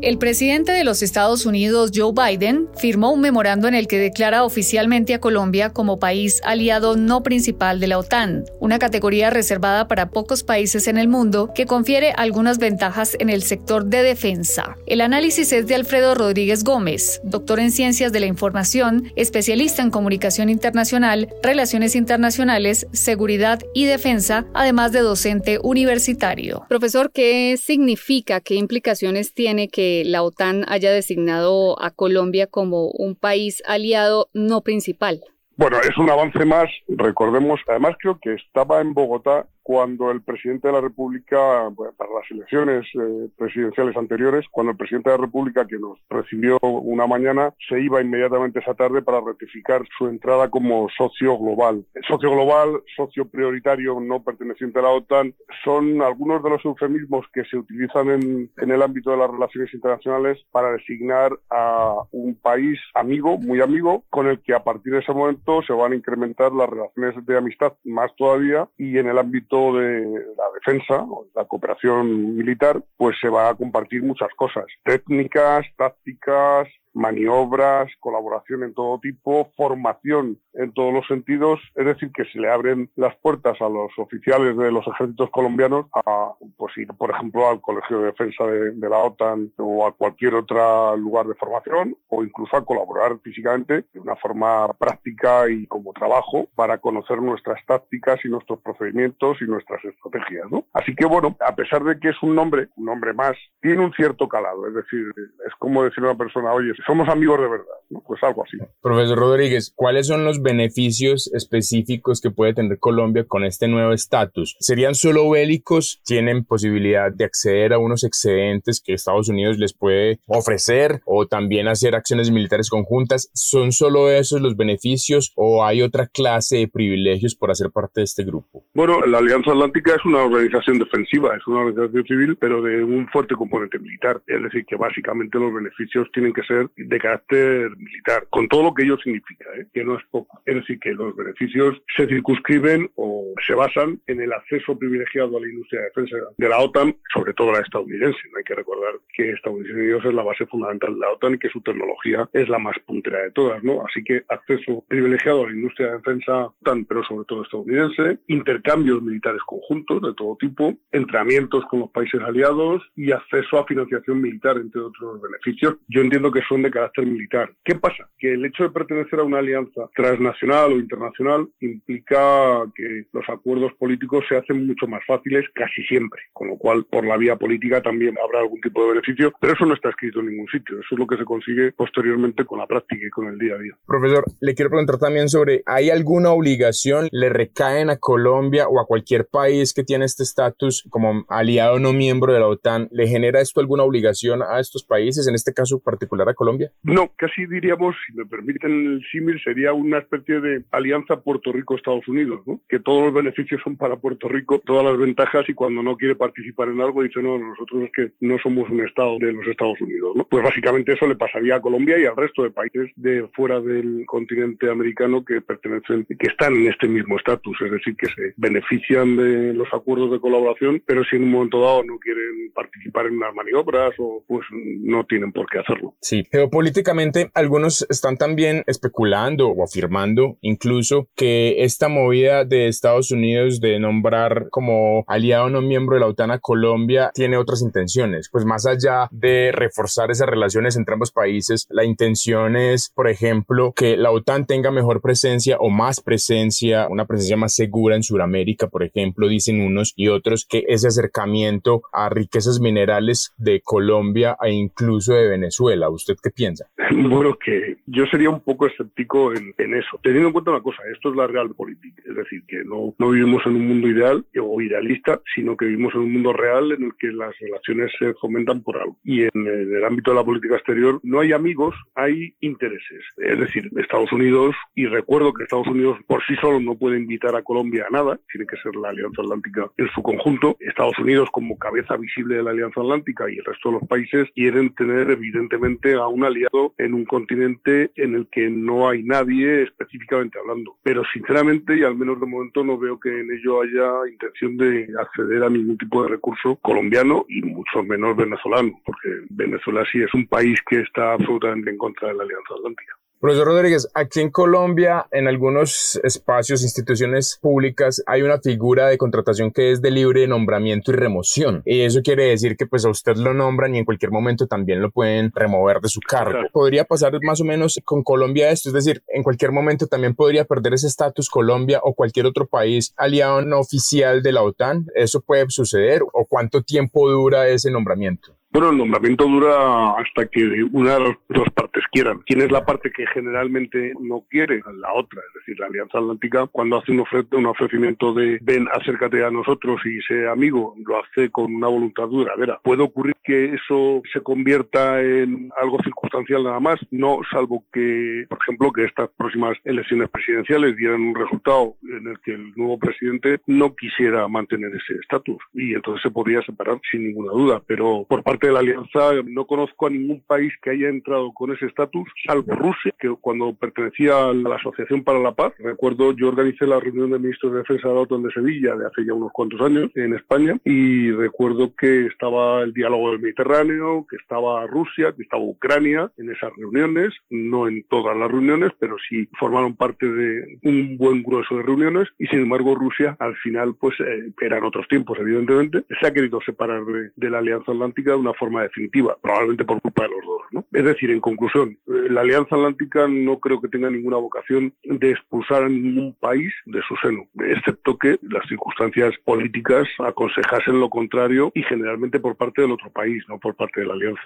El 0.02 0.16
presidente 0.16 0.72
de 0.72 0.82
los 0.82 1.02
Estados 1.02 1.44
Unidos, 1.44 1.90
Joe 1.94 2.14
Biden, 2.14 2.70
firmó 2.78 3.12
un 3.12 3.20
memorando 3.20 3.68
en 3.68 3.74
el 3.74 3.86
que 3.86 3.98
declara 3.98 4.44
oficialmente 4.44 5.12
a 5.12 5.20
Colombia 5.20 5.70
como 5.70 5.98
país 5.98 6.40
aliado 6.42 6.96
no 6.96 7.22
principal 7.22 7.80
de 7.80 7.86
la 7.86 7.98
OTAN, 7.98 8.46
una 8.60 8.78
categoría 8.78 9.28
reservada 9.28 9.88
para 9.88 10.08
pocos 10.08 10.42
países 10.42 10.88
en 10.88 10.96
el 10.96 11.06
mundo 11.06 11.52
que 11.54 11.66
confiere 11.66 12.12
algunas 12.16 12.56
ventajas 12.56 13.14
en 13.20 13.28
el 13.28 13.42
sector 13.42 13.84
de 13.84 14.02
defensa. 14.02 14.74
El 14.86 15.02
análisis 15.02 15.52
es 15.52 15.66
de 15.66 15.74
Alfredo 15.74 16.14
Rodríguez 16.14 16.64
Gómez, 16.64 17.20
doctor 17.22 17.60
en 17.60 17.70
Ciencias 17.70 18.10
de 18.10 18.20
la 18.20 18.26
Información, 18.26 19.12
especialista 19.16 19.82
en 19.82 19.90
comunicación 19.90 20.48
internacional, 20.48 21.28
relaciones 21.42 21.94
internacionales, 21.94 22.86
seguridad 22.92 23.60
y 23.74 23.84
defensa, 23.84 24.46
además 24.54 24.92
de 24.92 25.00
docente 25.00 25.58
universitario. 25.62 26.64
Profesor, 26.70 27.10
¿qué 27.12 27.58
significa, 27.62 28.40
qué 28.40 28.54
implicaciones 28.54 29.34
tiene 29.34 29.68
que 29.68 29.89
la 30.04 30.22
OTAN 30.22 30.64
haya 30.68 30.92
designado 30.92 31.80
a 31.82 31.90
Colombia 31.90 32.46
como 32.46 32.88
un 32.90 33.14
país 33.14 33.62
aliado 33.66 34.28
no 34.32 34.60
principal. 34.62 35.20
Bueno, 35.56 35.78
es 35.80 35.96
un 35.98 36.08
avance 36.08 36.44
más, 36.46 36.70
recordemos, 36.88 37.60
además 37.68 37.94
creo 38.00 38.18
que 38.18 38.32
estaba 38.34 38.80
en 38.80 38.94
Bogotá 38.94 39.46
cuando 39.70 40.10
el 40.10 40.20
presidente 40.20 40.66
de 40.66 40.74
la 40.74 40.80
República, 40.80 41.70
para 41.96 42.10
las 42.12 42.28
elecciones 42.28 42.84
eh, 42.92 43.28
presidenciales 43.38 43.96
anteriores, 43.96 44.44
cuando 44.50 44.72
el 44.72 44.76
presidente 44.76 45.10
de 45.10 45.16
la 45.16 45.22
República, 45.22 45.64
que 45.64 45.78
nos 45.78 45.96
recibió 46.08 46.58
una 46.60 47.06
mañana, 47.06 47.54
se 47.68 47.80
iba 47.80 48.02
inmediatamente 48.02 48.58
esa 48.58 48.74
tarde 48.74 49.00
para 49.00 49.20
ratificar 49.20 49.84
su 49.96 50.08
entrada 50.08 50.50
como 50.50 50.88
socio 50.98 51.38
global. 51.38 51.84
Socio 52.08 52.32
global, 52.32 52.82
socio 52.96 53.28
prioritario 53.28 54.00
no 54.00 54.24
perteneciente 54.24 54.80
a 54.80 54.82
la 54.82 54.88
OTAN, 54.88 55.36
son 55.62 56.02
algunos 56.02 56.42
de 56.42 56.50
los 56.50 56.64
eufemismos 56.64 57.24
que 57.32 57.44
se 57.44 57.56
utilizan 57.56 58.10
en, 58.10 58.50
en 58.56 58.70
el 58.72 58.82
ámbito 58.82 59.12
de 59.12 59.18
las 59.18 59.30
relaciones 59.30 59.72
internacionales 59.72 60.36
para 60.50 60.72
designar 60.72 61.38
a 61.48 61.94
un 62.10 62.34
país 62.34 62.80
amigo, 62.96 63.38
muy 63.38 63.60
amigo, 63.60 64.02
con 64.10 64.26
el 64.26 64.40
que 64.40 64.52
a 64.52 64.64
partir 64.64 64.94
de 64.94 64.98
ese 64.98 65.12
momento 65.12 65.62
se 65.62 65.72
van 65.72 65.92
a 65.92 65.94
incrementar 65.94 66.50
las 66.50 66.68
relaciones 66.68 67.24
de 67.24 67.38
amistad 67.38 67.74
más 67.84 68.10
todavía 68.16 68.68
y 68.76 68.98
en 68.98 69.06
el 69.06 69.16
ámbito 69.16 69.59
de 69.74 70.02
la 70.36 70.44
defensa, 70.54 71.06
la 71.34 71.44
cooperación 71.44 72.36
militar, 72.36 72.82
pues 72.96 73.16
se 73.20 73.28
va 73.28 73.50
a 73.50 73.54
compartir 73.54 74.02
muchas 74.02 74.30
cosas, 74.36 74.64
técnicas, 74.84 75.66
tácticas, 75.76 76.68
maniobras, 76.92 77.90
colaboración 78.00 78.64
en 78.64 78.74
todo 78.74 78.98
tipo, 79.00 79.50
formación 79.56 80.38
en 80.54 80.72
todos 80.72 80.92
los 80.92 81.06
sentidos, 81.06 81.60
es 81.74 81.86
decir, 81.86 82.10
que 82.12 82.24
se 82.24 82.38
le 82.38 82.50
abren 82.50 82.90
las 82.96 83.14
puertas 83.16 83.60
a 83.60 83.68
los 83.68 83.90
oficiales 83.98 84.56
de 84.56 84.72
los 84.72 84.86
ejércitos 84.86 85.30
colombianos 85.30 85.86
a 85.94 86.32
pues 86.56 86.76
ir, 86.76 86.88
por 86.88 87.10
ejemplo, 87.10 87.48
al 87.48 87.60
Colegio 87.60 88.00
de 88.00 88.06
Defensa 88.06 88.44
de, 88.44 88.90
la 88.90 88.98
OTAN 88.98 89.52
o 89.58 89.86
a 89.86 89.92
cualquier 89.92 90.34
otro 90.34 90.96
lugar 90.96 91.26
de 91.26 91.34
formación 91.34 91.96
o 92.08 92.24
incluso 92.24 92.56
a 92.56 92.64
colaborar 92.64 93.18
físicamente 93.22 93.84
de 93.92 94.00
una 94.00 94.16
forma 94.16 94.72
práctica 94.72 95.48
y 95.48 95.66
como 95.66 95.92
trabajo 95.92 96.48
para 96.56 96.78
conocer 96.78 97.22
nuestras 97.22 97.64
tácticas 97.66 98.18
y 98.24 98.28
nuestros 98.28 98.60
procedimientos 98.60 99.38
y 99.40 99.44
nuestras 99.44 99.84
estrategias. 99.84 100.50
¿no? 100.50 100.64
Así 100.72 100.94
que 100.96 101.06
bueno, 101.06 101.36
a 101.40 101.54
pesar 101.54 101.84
de 101.84 102.00
que 102.00 102.08
es 102.08 102.22
un 102.22 102.34
nombre, 102.34 102.68
un 102.76 102.86
nombre 102.86 103.12
más, 103.12 103.36
tiene 103.60 103.84
un 103.84 103.92
cierto 103.92 104.28
calado, 104.28 104.66
es 104.66 104.74
decir, 104.74 105.04
es 105.46 105.54
como 105.58 105.84
decir 105.84 106.02
a 106.02 106.08
una 106.08 106.18
persona, 106.18 106.52
oye, 106.52 106.72
somos 106.86 107.08
amigos 107.08 107.40
de 107.40 107.48
verdad, 107.48 107.64
¿no? 107.90 108.02
pues 108.06 108.22
algo 108.22 108.44
así. 108.44 108.56
Profesor 108.80 109.18
Rodríguez, 109.18 109.72
¿cuáles 109.74 110.06
son 110.06 110.24
los 110.24 110.42
beneficios 110.42 111.30
específicos 111.32 112.20
que 112.20 112.30
puede 112.30 112.54
tener 112.54 112.78
Colombia 112.78 113.24
con 113.24 113.44
este 113.44 113.68
nuevo 113.68 113.92
estatus? 113.92 114.56
¿Serían 114.60 114.94
solo 114.94 115.30
bélicos? 115.30 116.00
¿Tienen 116.04 116.44
posibilidad 116.44 117.12
de 117.12 117.24
acceder 117.24 117.72
a 117.72 117.78
unos 117.78 118.04
excedentes 118.04 118.82
que 118.84 118.94
Estados 118.94 119.28
Unidos 119.28 119.58
les 119.58 119.74
puede 119.74 120.20
ofrecer 120.26 121.00
o 121.04 121.26
también 121.26 121.68
hacer 121.68 121.94
acciones 121.94 122.30
militares 122.30 122.70
conjuntas? 122.70 123.30
¿Son 123.34 123.72
solo 123.72 124.10
esos 124.10 124.40
los 124.40 124.56
beneficios 124.56 125.32
o 125.36 125.64
hay 125.64 125.82
otra 125.82 126.06
clase 126.06 126.58
de 126.58 126.68
privilegios 126.68 127.34
por 127.34 127.50
hacer 127.50 127.70
parte 127.70 128.00
de 128.00 128.04
este 128.04 128.24
grupo? 128.24 128.64
Bueno, 128.74 129.04
la 129.06 129.18
Alianza 129.18 129.50
Atlántica 129.50 129.94
es 129.94 130.04
una 130.04 130.24
organización 130.24 130.78
defensiva, 130.78 131.36
es 131.36 131.46
una 131.46 131.60
organización 131.60 132.04
civil, 132.04 132.36
pero 132.36 132.62
de 132.62 132.82
un 132.82 133.08
fuerte 133.08 133.34
componente 133.34 133.78
militar. 133.78 134.22
Es 134.26 134.42
decir, 134.42 134.64
que 134.66 134.76
básicamente 134.76 135.38
los 135.38 135.52
beneficios 135.52 136.08
tienen 136.12 136.32
que 136.32 136.42
ser 136.42 136.69
de 136.76 136.98
carácter 136.98 137.70
militar, 137.76 138.26
con 138.30 138.48
todo 138.48 138.62
lo 138.64 138.74
que 138.74 138.84
ello 138.84 138.96
significa, 138.98 139.46
¿eh? 139.56 139.66
que 139.72 139.84
no 139.84 139.96
es 139.98 140.04
poco. 140.10 140.40
Es 140.46 140.56
decir, 140.56 140.78
que 140.80 140.92
los 140.92 141.14
beneficios 141.16 141.80
se 141.96 142.06
circunscriben 142.06 142.90
o 142.96 143.34
se 143.46 143.54
basan 143.54 144.00
en 144.06 144.20
el 144.20 144.32
acceso 144.32 144.78
privilegiado 144.78 145.36
a 145.36 145.40
la 145.40 145.48
industria 145.48 145.80
de 145.80 145.86
defensa 145.86 146.16
de 146.36 146.48
la 146.48 146.58
OTAN, 146.58 146.96
sobre 147.12 147.34
todo 147.34 147.52
la 147.52 147.60
estadounidense. 147.60 148.18
Hay 148.36 148.44
que 148.44 148.54
recordar 148.54 148.94
que 149.12 149.30
Estados 149.30 149.60
Unidos 149.60 150.04
es 150.04 150.14
la 150.14 150.22
base 150.22 150.46
fundamental 150.46 150.94
de 150.94 151.00
la 151.00 151.10
OTAN 151.10 151.34
y 151.34 151.38
que 151.38 151.48
su 151.48 151.60
tecnología 151.60 152.28
es 152.32 152.48
la 152.48 152.58
más 152.58 152.76
puntera 152.86 153.22
de 153.22 153.30
todas, 153.32 153.62
¿no? 153.62 153.84
Así 153.86 154.02
que 154.04 154.22
acceso 154.28 154.84
privilegiado 154.88 155.44
a 155.44 155.46
la 155.48 155.56
industria 155.56 155.88
de 155.88 155.96
defensa 155.96 156.46
OTAN, 156.60 156.84
pero 156.84 157.04
sobre 157.04 157.24
todo 157.26 157.42
estadounidense, 157.42 158.18
intercambios 158.28 159.02
militares 159.02 159.40
conjuntos 159.46 160.02
de 160.02 160.14
todo 160.14 160.36
tipo, 160.36 160.74
entrenamientos 160.92 161.64
con 161.66 161.80
los 161.80 161.90
países 161.90 162.20
aliados 162.20 162.82
y 162.96 163.12
acceso 163.12 163.58
a 163.58 163.66
financiación 163.66 164.20
militar, 164.20 164.56
entre 164.56 164.80
otros 164.80 165.20
beneficios. 165.20 165.76
Yo 165.88 166.00
entiendo 166.00 166.30
que 166.30 166.42
son 166.48 166.59
de 166.62 166.70
carácter 166.70 167.06
militar. 167.06 167.50
¿Qué 167.64 167.74
pasa? 167.74 168.08
Que 168.18 168.34
el 168.34 168.44
hecho 168.44 168.64
de 168.64 168.70
pertenecer 168.70 169.20
a 169.20 169.24
una 169.24 169.38
alianza 169.38 169.88
transnacional 169.94 170.72
o 170.72 170.76
internacional 170.76 171.48
implica 171.60 172.62
que 172.74 173.04
los 173.12 173.28
acuerdos 173.28 173.72
políticos 173.78 174.24
se 174.28 174.36
hacen 174.36 174.66
mucho 174.66 174.86
más 174.86 175.02
fáciles 175.06 175.44
casi 175.54 175.82
siempre, 175.84 176.22
con 176.32 176.48
lo 176.48 176.56
cual 176.56 176.84
por 176.90 177.04
la 177.06 177.16
vía 177.16 177.36
política 177.36 177.82
también 177.82 178.16
habrá 178.22 178.40
algún 178.40 178.60
tipo 178.60 178.82
de 178.82 178.90
beneficio, 178.94 179.32
pero 179.40 179.54
eso 179.54 179.66
no 179.66 179.74
está 179.74 179.90
escrito 179.90 180.20
en 180.20 180.26
ningún 180.26 180.46
sitio. 180.48 180.78
Eso 180.78 180.88
es 180.92 180.98
lo 180.98 181.06
que 181.06 181.16
se 181.16 181.24
consigue 181.24 181.72
posteriormente 181.72 182.44
con 182.44 182.58
la 182.58 182.66
práctica 182.66 183.06
y 183.06 183.10
con 183.10 183.28
el 183.28 183.38
día 183.38 183.54
a 183.54 183.58
día. 183.58 183.72
Profesor, 183.86 184.24
le 184.40 184.54
quiero 184.54 184.70
preguntar 184.70 184.98
también 184.98 185.28
sobre, 185.28 185.62
¿hay 185.66 185.90
alguna 185.90 186.30
obligación 186.30 187.08
le 187.12 187.28
recaen 187.28 187.90
a 187.90 187.96
Colombia 187.96 188.68
o 188.68 188.80
a 188.80 188.86
cualquier 188.86 189.26
país 189.26 189.72
que 189.74 189.84
tiene 189.84 190.04
este 190.04 190.22
estatus 190.22 190.84
como 190.90 191.24
aliado 191.28 191.78
no 191.78 191.92
miembro 191.92 192.32
de 192.32 192.40
la 192.40 192.46
OTAN? 192.46 192.88
¿Le 192.90 193.06
genera 193.06 193.40
esto 193.40 193.60
alguna 193.60 193.84
obligación 193.84 194.42
a 194.42 194.60
estos 194.60 194.84
países, 194.84 195.26
en 195.28 195.34
este 195.34 195.52
caso 195.52 195.80
particular 195.80 196.28
a 196.28 196.34
Colombia? 196.34 196.49
No, 196.82 197.12
casi 197.16 197.46
diríamos, 197.46 197.94
si 198.06 198.14
me 198.14 198.26
permiten 198.26 198.70
el 198.70 199.02
símil, 199.10 199.40
sería 199.42 199.72
una 199.72 199.98
especie 199.98 200.40
de 200.40 200.64
alianza 200.70 201.20
Puerto 201.20 201.52
Rico-Estados 201.52 202.06
Unidos, 202.08 202.40
¿no? 202.46 202.60
que 202.68 202.80
todos 202.80 203.04
los 203.04 203.14
beneficios 203.14 203.60
son 203.62 203.76
para 203.76 203.96
Puerto 203.96 204.28
Rico, 204.28 204.60
todas 204.64 204.84
las 204.84 204.98
ventajas 204.98 205.48
y 205.48 205.54
cuando 205.54 205.82
no 205.82 205.96
quiere 205.96 206.14
participar 206.14 206.68
en 206.68 206.80
algo 206.80 207.02
dice, 207.02 207.22
no, 207.22 207.38
nosotros 207.38 207.84
es 207.84 207.92
que 207.92 208.12
no 208.20 208.38
somos 208.38 208.68
un 208.70 208.80
Estado 208.80 209.18
de 209.18 209.32
los 209.32 209.46
Estados 209.46 209.80
Unidos. 209.80 210.16
¿no? 210.16 210.24
Pues 210.24 210.42
básicamente 210.42 210.92
eso 210.92 211.06
le 211.06 211.16
pasaría 211.16 211.56
a 211.56 211.60
Colombia 211.60 211.98
y 211.98 212.06
al 212.06 212.16
resto 212.16 212.42
de 212.42 212.50
países 212.50 212.90
de 212.96 213.28
fuera 213.34 213.60
del 213.60 214.04
continente 214.06 214.70
americano 214.70 215.24
que 215.24 215.40
pertenecen, 215.40 216.06
que 216.06 216.26
están 216.26 216.54
en 216.54 216.68
este 216.68 216.88
mismo 216.88 217.16
estatus, 217.16 217.56
es 217.64 217.70
decir, 217.70 217.96
que 217.96 218.06
se 218.06 218.34
benefician 218.36 219.16
de 219.16 219.54
los 219.54 219.68
acuerdos 219.72 220.10
de 220.10 220.20
colaboración, 220.20 220.82
pero 220.86 221.04
si 221.04 221.16
en 221.16 221.24
un 221.24 221.30
momento 221.30 221.60
dado 221.60 221.84
no 221.84 221.98
quieren 221.98 222.50
participar 222.54 223.06
en 223.06 223.16
unas 223.16 223.34
maniobras 223.34 223.92
o 223.98 224.22
pues 224.26 224.46
no 224.50 225.04
tienen 225.04 225.32
por 225.32 225.48
qué 225.48 225.58
hacerlo. 225.58 225.94
Sí, 226.00 226.24
geopolíticamente 226.40 227.30
algunos 227.34 227.86
están 227.90 228.16
también 228.16 228.64
especulando 228.66 229.48
o 229.48 229.62
afirmando 229.62 230.38
incluso 230.40 231.08
que 231.14 231.64
esta 231.64 231.88
movida 231.88 232.46
de 232.46 232.66
Estados 232.66 233.10
Unidos 233.10 233.60
de 233.60 233.78
nombrar 233.78 234.48
como 234.48 235.04
aliado 235.06 235.50
no 235.50 235.60
miembro 235.60 235.96
de 235.96 236.00
la 236.00 236.06
OTAN 236.06 236.30
a 236.30 236.38
Colombia 236.38 237.10
tiene 237.12 237.36
otras 237.36 237.60
intenciones, 237.60 238.30
pues 238.32 238.46
más 238.46 238.64
allá 238.64 239.06
de 239.10 239.52
reforzar 239.52 240.10
esas 240.10 240.28
relaciones 240.28 240.76
entre 240.76 240.94
ambos 240.94 241.12
países, 241.12 241.66
la 241.68 241.84
intención 241.84 242.56
es, 242.56 242.90
por 242.94 243.08
ejemplo, 243.10 243.74
que 243.76 243.98
la 243.98 244.10
OTAN 244.10 244.46
tenga 244.46 244.70
mejor 244.70 245.02
presencia 245.02 245.58
o 245.58 245.68
más 245.68 246.00
presencia, 246.00 246.88
una 246.88 247.04
presencia 247.04 247.36
más 247.36 247.54
segura 247.54 247.96
en 247.96 248.02
Sudamérica, 248.02 248.68
por 248.68 248.82
ejemplo, 248.82 249.28
dicen 249.28 249.60
unos 249.60 249.92
y 249.94 250.08
otros 250.08 250.46
que 250.46 250.64
ese 250.68 250.88
acercamiento 250.88 251.82
a 251.92 252.08
riquezas 252.08 252.60
minerales 252.60 253.34
de 253.36 253.60
Colombia 253.60 254.38
e 254.42 254.52
incluso 254.52 255.12
de 255.12 255.28
Venezuela. 255.28 255.90
¿Usted 255.90 256.16
piensa? 256.30 256.66
Bueno, 256.92 257.36
que 257.42 257.76
yo 257.86 258.06
sería 258.06 258.30
un 258.30 258.40
poco 258.40 258.66
escéptico 258.66 259.32
en, 259.32 259.74
eso, 259.74 260.00
teniendo 260.02 260.28
en 260.28 260.32
cuenta 260.32 260.50
una 260.50 260.60
cosa, 260.60 260.82
esto 260.92 261.10
es 261.10 261.16
la 261.16 261.26
real 261.26 261.54
política, 261.54 262.02
es 262.06 262.16
decir, 262.16 262.42
que 262.46 262.64
no, 262.64 262.94
vivimos 262.98 263.42
en 263.46 263.56
un 263.56 263.68
mundo 263.68 263.88
ideal 263.88 264.24
o 264.40 264.60
idealista, 264.60 265.20
sino 265.34 265.56
que 265.56 265.66
vivimos 265.66 265.94
en 265.94 266.00
un 266.00 266.12
mundo 266.12 266.32
real 266.32 266.72
en 266.72 266.84
el 266.84 266.92
que 266.98 267.08
las 267.12 267.36
relaciones 267.38 267.92
se 267.98 268.12
fomentan 268.14 268.62
por 268.62 268.78
algo. 268.78 268.96
Y 269.04 269.22
en, 269.22 269.30
en 269.34 269.74
el 269.74 269.84
ámbito 269.84 270.10
de 270.10 270.16
la 270.16 270.24
política 270.24 270.56
exterior 270.56 271.00
no 271.02 271.20
hay 271.20 271.32
amigos, 271.32 271.74
hay 271.94 272.34
intereses. 272.40 273.04
Es 273.16 273.38
decir, 273.38 273.70
Estados 273.76 274.12
Unidos, 274.12 274.54
y 274.74 274.86
recuerdo 274.86 275.32
que 275.32 275.44
Estados 275.44 275.68
Unidos 275.68 275.98
por 276.06 276.22
sí 276.26 276.34
solo 276.40 276.60
no 276.60 276.76
puede 276.76 276.98
invitar 276.98 277.34
a 277.36 277.42
Colombia 277.42 277.86
a 277.88 277.92
nada, 277.92 278.18
tiene 278.30 278.46
que 278.46 278.56
ser 278.56 278.74
la 278.76 278.90
Alianza 278.90 279.22
Atlántica 279.22 279.70
en 279.76 279.88
su 279.94 280.02
conjunto. 280.02 280.56
Estados 280.60 280.98
Unidos 280.98 281.28
como 281.32 281.58
cabeza 281.58 281.96
visible 281.96 282.36
de 282.36 282.42
la 282.42 282.50
Alianza 282.50 282.80
Atlántica 282.80 283.30
y 283.30 283.38
el 283.38 283.44
resto 283.44 283.70
de 283.70 283.78
los 283.78 283.88
países 283.88 284.28
quieren 284.34 284.74
tener 284.74 285.10
evidentemente 285.10 285.94
a 285.94 286.06
un 286.20 286.26
aliado 286.26 286.74
en 286.78 286.94
un 286.94 287.04
continente 287.04 287.90
en 287.96 288.14
el 288.14 288.28
que 288.28 288.48
no 288.50 288.88
hay 288.88 289.02
nadie 289.02 289.62
específicamente 289.62 290.38
hablando. 290.38 290.76
Pero 290.82 291.02
sinceramente, 291.12 291.78
y 291.78 291.82
al 291.82 291.96
menos 291.96 292.20
de 292.20 292.26
momento, 292.26 292.62
no 292.62 292.78
veo 292.78 293.00
que 293.00 293.20
en 293.20 293.30
ello 293.30 293.62
haya 293.62 294.10
intención 294.10 294.56
de 294.56 294.88
acceder 294.98 295.42
a 295.42 295.48
ningún 295.48 295.78
tipo 295.78 296.02
de 296.02 296.10
recurso 296.10 296.56
colombiano 296.56 297.24
y 297.28 297.42
mucho 297.42 297.82
menos 297.82 298.16
venezolano, 298.16 298.72
porque 298.84 299.08
Venezuela 299.30 299.84
sí 299.90 300.02
es 300.02 300.12
un 300.14 300.26
país 300.26 300.60
que 300.68 300.80
está 300.80 301.14
absolutamente 301.14 301.70
en 301.70 301.78
contra 301.78 302.08
de 302.08 302.14
la 302.14 302.24
Alianza 302.24 302.54
Atlántica. 302.54 302.99
Profesor 303.20 303.48
Rodríguez, 303.48 303.86
aquí 303.92 304.20
en 304.20 304.30
Colombia, 304.30 305.06
en 305.10 305.28
algunos 305.28 306.00
espacios, 306.02 306.62
instituciones 306.62 307.38
públicas, 307.38 308.02
hay 308.06 308.22
una 308.22 308.38
figura 308.38 308.86
de 308.86 308.96
contratación 308.96 309.50
que 309.50 309.72
es 309.72 309.82
de 309.82 309.90
libre 309.90 310.26
nombramiento 310.26 310.90
y 310.90 310.94
remoción. 310.94 311.60
Y 311.66 311.82
eso 311.82 312.00
quiere 312.02 312.30
decir 312.30 312.56
que 312.56 312.64
pues 312.64 312.86
a 312.86 312.88
usted 312.88 313.16
lo 313.16 313.34
nombran 313.34 313.74
y 313.74 313.78
en 313.78 313.84
cualquier 313.84 314.10
momento 314.10 314.46
también 314.46 314.80
lo 314.80 314.90
pueden 314.90 315.30
remover 315.34 315.82
de 315.82 315.90
su 315.90 316.00
cargo. 316.00 316.30
Claro. 316.30 316.48
¿Podría 316.50 316.86
pasar 316.86 317.12
más 317.22 317.42
o 317.42 317.44
menos 317.44 317.78
con 317.84 318.02
Colombia 318.02 318.48
esto? 318.48 318.70
Es 318.70 318.74
decir, 318.74 319.02
en 319.08 319.22
cualquier 319.22 319.52
momento 319.52 319.86
también 319.86 320.14
podría 320.14 320.46
perder 320.46 320.72
ese 320.72 320.86
estatus 320.86 321.28
Colombia 321.28 321.80
o 321.82 321.92
cualquier 321.92 322.24
otro 322.24 322.46
país 322.46 322.94
aliado 322.96 323.42
no 323.42 323.58
oficial 323.58 324.22
de 324.22 324.32
la 324.32 324.42
OTAN. 324.42 324.86
¿Eso 324.94 325.20
puede 325.20 325.44
suceder? 325.50 326.00
¿O 326.14 326.24
cuánto 326.24 326.62
tiempo 326.62 327.10
dura 327.10 327.46
ese 327.48 327.70
nombramiento? 327.70 328.39
Bueno, 328.52 328.70
el 328.70 328.78
nombramiento 328.78 329.26
dura 329.28 329.92
hasta 329.92 330.26
que 330.26 330.64
una 330.72 330.94
de 330.94 331.00
las 331.00 331.16
dos 331.28 331.48
partes 331.54 331.84
quieran. 331.92 332.20
¿Quién 332.26 332.40
es 332.40 332.50
la 332.50 332.64
parte 332.64 332.90
que 332.90 333.06
generalmente 333.06 333.92
no 334.00 334.24
quiere? 334.28 334.60
La 334.74 334.92
otra, 334.92 335.20
es 335.20 335.34
decir, 335.34 335.60
la 335.60 335.66
Alianza 335.66 335.98
Atlántica, 335.98 336.48
cuando 336.48 336.78
hace 336.78 336.90
un, 336.90 337.00
ofre 337.00 337.24
un 337.30 337.46
ofrecimiento 337.46 338.12
de 338.12 338.40
ven, 338.42 338.66
acércate 338.72 339.24
a 339.24 339.30
nosotros 339.30 339.80
y 339.86 340.00
sé 340.02 340.28
amigo, 340.28 340.74
lo 340.84 341.00
hace 341.00 341.30
con 341.30 341.54
una 341.54 341.68
voluntad 341.68 342.08
duradera. 342.08 342.58
¿Puede 342.64 342.82
ocurrir 342.82 343.14
que 343.22 343.54
eso 343.54 344.02
se 344.12 344.20
convierta 344.20 345.00
en 345.00 345.52
algo 345.62 345.78
circunstancial 345.84 346.42
nada 346.42 346.58
más? 346.58 346.80
No, 346.90 347.20
salvo 347.30 347.64
que, 347.72 348.26
por 348.28 348.38
ejemplo, 348.42 348.72
que 348.72 348.84
estas 348.84 349.10
próximas 349.16 349.56
elecciones 349.62 350.08
presidenciales 350.10 350.76
dieran 350.76 351.02
un 351.02 351.14
resultado 351.14 351.76
en 351.84 352.08
el 352.08 352.18
que 352.20 352.32
el 352.32 352.52
nuevo 352.56 352.80
presidente 352.80 353.40
no 353.46 353.76
quisiera 353.76 354.26
mantener 354.26 354.72
ese 354.74 354.98
estatus 355.00 355.38
y 355.54 355.74
entonces 355.74 356.02
se 356.02 356.10
podría 356.10 356.42
separar 356.42 356.80
sin 356.90 357.06
ninguna 357.06 357.30
duda. 357.30 357.62
Pero 357.64 358.04
por 358.08 358.24
parte 358.24 358.39
parte 358.40 358.46
de 358.46 358.52
la 358.54 358.60
alianza 358.60 359.22
no 359.26 359.46
conozco 359.46 359.86
a 359.86 359.90
ningún 359.90 360.22
país 360.22 360.52
que 360.62 360.70
haya 360.70 360.88
entrado 360.88 361.32
con 361.32 361.52
ese 361.52 361.66
estatus, 361.66 362.08
salvo 362.26 362.54
Rusia, 362.54 362.94
que 362.98 363.10
cuando 363.20 363.52
pertenecía 363.54 364.28
a 364.28 364.32
la 364.32 364.56
Asociación 364.56 365.04
para 365.04 365.18
la 365.18 365.32
Paz, 365.32 365.52
recuerdo 365.58 366.12
yo 366.12 366.28
organicé 366.28 366.66
la 366.66 366.80
reunión 366.80 367.10
de 367.10 367.18
ministros 367.18 367.52
de 367.52 367.58
defensa 367.58 367.88
de 367.88 367.94
la 367.94 368.00
OTAN 368.00 368.22
de 368.22 368.32
Sevilla 368.32 368.74
de 368.76 368.86
hace 368.86 369.04
ya 369.04 369.12
unos 369.12 369.30
cuantos 369.32 369.60
años 369.60 369.90
en 369.94 370.14
España 370.14 370.58
y 370.64 371.10
recuerdo 371.10 371.74
que 371.76 372.06
estaba 372.06 372.62
el 372.62 372.72
diálogo 372.72 373.10
del 373.10 373.20
Mediterráneo, 373.20 374.06
que 374.08 374.16
estaba 374.16 374.66
Rusia, 374.66 375.12
que 375.14 375.22
estaba 375.22 375.42
Ucrania 375.42 376.10
en 376.16 376.30
esas 376.30 376.50
reuniones, 376.56 377.12
no 377.28 377.68
en 377.68 377.84
todas 377.90 378.16
las 378.16 378.30
reuniones, 378.30 378.72
pero 378.78 378.96
sí 379.08 379.28
formaron 379.38 379.76
parte 379.76 380.10
de 380.10 380.58
un 380.62 380.96
buen 380.96 381.22
grueso 381.22 381.56
de 381.56 381.62
reuniones 381.62 382.08
y 382.18 382.26
sin 382.28 382.40
embargo 382.40 382.74
Rusia 382.74 383.16
al 383.18 383.36
final 383.36 383.74
pues 383.78 383.94
eh, 384.00 384.32
eran 384.40 384.64
otros 384.64 384.88
tiempos 384.88 385.18
evidentemente, 385.18 385.84
se 386.00 386.06
ha 386.06 386.12
querido 386.12 386.40
separar 386.40 386.84
de, 386.84 387.30
la 387.30 387.38
Alianza 387.38 387.72
Atlántica 387.72 388.12
de 388.12 388.16
una 388.16 388.29
forma 388.34 388.62
definitiva, 388.62 389.16
probablemente 389.20 389.64
por 389.64 389.80
culpa 389.80 390.04
de 390.04 390.10
los 390.10 390.20
dos. 390.24 390.64
Es 390.72 390.84
decir, 390.84 391.10
en 391.10 391.20
conclusión, 391.20 391.78
eh, 391.86 392.08
la 392.10 392.22
Alianza 392.22 392.56
Atlántica 392.56 393.06
no 393.08 393.38
creo 393.38 393.60
que 393.60 393.68
tenga 393.68 393.90
ninguna 393.90 394.16
vocación 394.16 394.72
de 394.82 395.10
expulsar 395.10 395.64
a 395.64 395.68
ningún 395.68 396.14
país 396.20 396.52
de 396.66 396.80
su 396.86 396.96
seno, 396.96 397.24
excepto 397.44 397.96
que 397.96 398.18
las 398.22 398.46
circunstancias 398.48 399.14
políticas 399.24 399.88
aconsejasen 399.98 400.80
lo 400.80 400.90
contrario 400.90 401.52
y 401.54 401.62
generalmente 401.62 402.20
por 402.20 402.36
parte 402.36 402.62
del 402.62 402.72
otro 402.72 402.90
país, 402.90 403.22
no 403.28 403.38
por 403.38 403.54
parte 403.54 403.80
de 403.80 403.86
la 403.86 403.94
Alianza. 403.94 404.22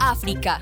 África. 0.00 0.60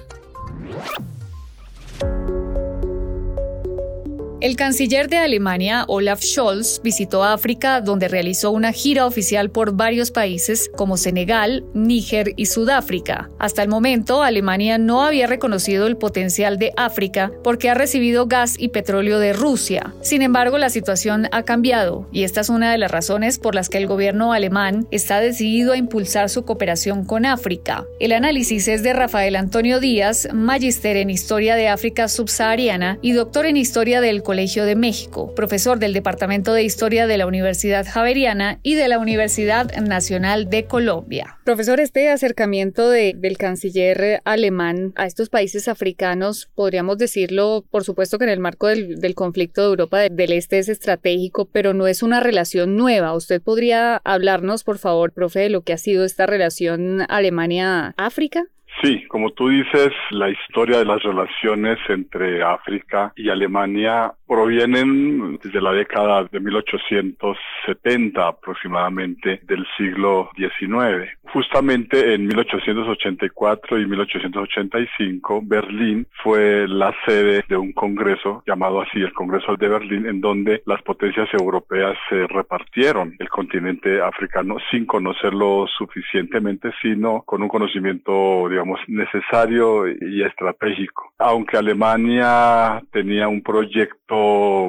El 4.43 4.57
canciller 4.57 5.09
de 5.09 5.19
Alemania, 5.19 5.85
Olaf 5.87 6.21
Scholz, 6.21 6.81
visitó 6.83 7.23
África 7.23 7.81
donde 7.81 8.09
realizó 8.09 8.51
una 8.51 8.73
gira 8.73 9.07
oficial 9.07 9.53
por 9.53 9.77
varios 9.77 10.11
países 10.11 10.69
como 10.75 10.97
Senegal, 10.97 11.65
Níger 11.75 12.35
y 12.37 12.47
Sudáfrica. 12.47 13.31
Hasta 13.39 13.63
el 13.63 13.69
momento, 13.69 14.25
Alemania 14.25 14.79
no 14.79 15.05
había 15.05 15.29
reconocido 15.29 15.87
el 15.87 15.97
potencial 15.97 16.59
de 16.59 16.73
África 16.77 17.31
porque 17.45 17.71
ha 17.71 17.75
recibido 17.75 18.27
gas 18.27 18.57
y 18.59 18.71
petróleo 18.71 19.21
de 19.21 19.33
Rusia. 19.33 19.95
Sin 20.01 20.23
embargo, 20.23 20.59
la 20.59 20.71
situación 20.71 21.29
ha 21.31 21.45
cambiado 21.45 22.09
y 22.11 22.25
esta 22.25 22.41
es 22.41 22.49
una 22.49 22.73
de 22.73 22.79
las 22.79 22.91
razones 22.91 23.39
por 23.39 23.55
las 23.55 23.69
que 23.69 23.79
el 23.79 23.87
gobierno 23.87 24.33
alemán 24.33 24.89
está 24.91 25.21
decidido 25.21 25.73
a 25.73 25.77
impulsar 25.77 26.29
su 26.29 26.45
cooperación 26.45 27.05
con 27.05 27.27
África. 27.27 27.87
El 28.01 28.11
análisis 28.11 28.67
es 28.67 28.83
de 28.83 28.93
Rafael 28.93 29.37
Antonio 29.37 29.79
Díaz, 29.79 30.31
magíster 30.35 30.97
en 30.97 31.11
Historia 31.11 31.55
de 31.55 31.69
África 31.69 32.09
subsahariana 32.09 32.99
y 33.03 33.13
doctor 33.13 33.47
en 33.47 33.57
Historia 33.57 34.01
del 34.01 34.25
Colegio 34.33 34.65
de 34.65 34.77
México, 34.77 35.35
profesor 35.35 35.79
del 35.79 35.93
Departamento 35.93 36.55
de 36.55 36.63
Historia 36.63 37.07
de 37.07 37.19
la 37.19 37.27
Universidad 37.27 37.85
Javeriana 37.87 38.61
y 38.63 38.77
de 38.77 38.89
la 38.89 38.99
Universidad 38.99 39.71
Nacional 39.83 40.49
de 40.49 40.65
Colombia. 40.65 41.37
Profesor, 41.45 41.81
este 41.81 42.09
acercamiento 42.09 42.89
del 42.89 43.37
canciller 43.37 44.23
alemán 44.25 44.95
a 44.97 45.05
estos 45.05 45.29
países 45.29 45.69
africanos, 45.69 46.49
podríamos 46.55 46.97
decirlo, 46.97 47.63
por 47.71 47.85
supuesto 47.85 48.17
que 48.17 48.25
en 48.25 48.31
el 48.31 48.41
marco 48.41 48.69
del, 48.69 49.15
conflicto 49.15 49.61
de 49.61 49.67
Europa 49.67 49.99
del 49.99 50.33
Este 50.33 50.59
es 50.59 50.71
estratégico, 50.71 51.45
pero 51.53 51.75
no 51.75 51.87
es 51.87 52.03
una 52.03 52.21
relación 52.21 52.79
nueva. 52.79 53.15
¿Usted 53.15 53.43
podría 53.43 54.01
hablarnos, 54.03 54.65
por 54.65 54.79
favor, 54.79 55.13
profe, 55.13 55.41
de 55.41 55.51
lo 55.51 55.61
que 55.61 55.75
ha 55.75 55.77
sido 55.77 56.07
esta 56.07 56.25
relación 56.25 57.05
Alemania-África? 57.07 58.47
Sí, 58.81 59.05
como 59.09 59.31
tú 59.31 59.49
dices, 59.49 59.93
la 60.11 60.31
historia 60.31 60.79
de 60.79 60.85
las 60.85 61.03
relaciones 61.03 61.79
entre 61.89 62.43
África 62.43 63.13
y 63.17 63.29
Alemania 63.29 64.13
provienen 64.33 65.39
desde 65.43 65.61
la 65.61 65.73
década 65.73 66.25
de 66.25 66.41
1870 66.41 68.27
aproximadamente 68.27 69.41
del 69.43 69.67
siglo 69.77 70.31
XIX. 70.35 71.11
Justamente 71.35 72.15
en 72.15 72.27
1884 72.29 73.79
y 73.79 73.87
1885 73.87 75.43
Berlín 75.45 76.07
fue 76.23 76.67
la 76.67 76.95
sede 77.05 77.45
de 77.47 77.59
un 77.59 77.73
congreso 77.73 78.43
llamado 78.47 78.81
así 78.81 79.01
el 79.01 79.13
Congreso 79.13 79.55
de 79.57 79.69
Berlín 79.69 80.07
en 80.07 80.23
donde 80.23 80.63
las 80.65 80.81
potencias 80.81 81.29
europeas 81.35 81.99
se 82.09 82.27
repartieron 82.27 83.15
el 83.19 83.29
continente 83.29 84.01
africano 84.01 84.57
sin 84.71 84.87
conocerlo 84.87 85.67
suficientemente 85.77 86.71
sino 86.81 87.23
con 87.27 87.43
un 87.43 87.49
conocimiento 87.49 88.49
digamos 88.49 88.81
necesario 88.89 89.89
y 89.89 90.23
estratégico. 90.23 91.13
Aunque 91.19 91.59
Alemania 91.59 92.83
tenía 92.93 93.29
un 93.29 93.43
proyecto 93.43 94.22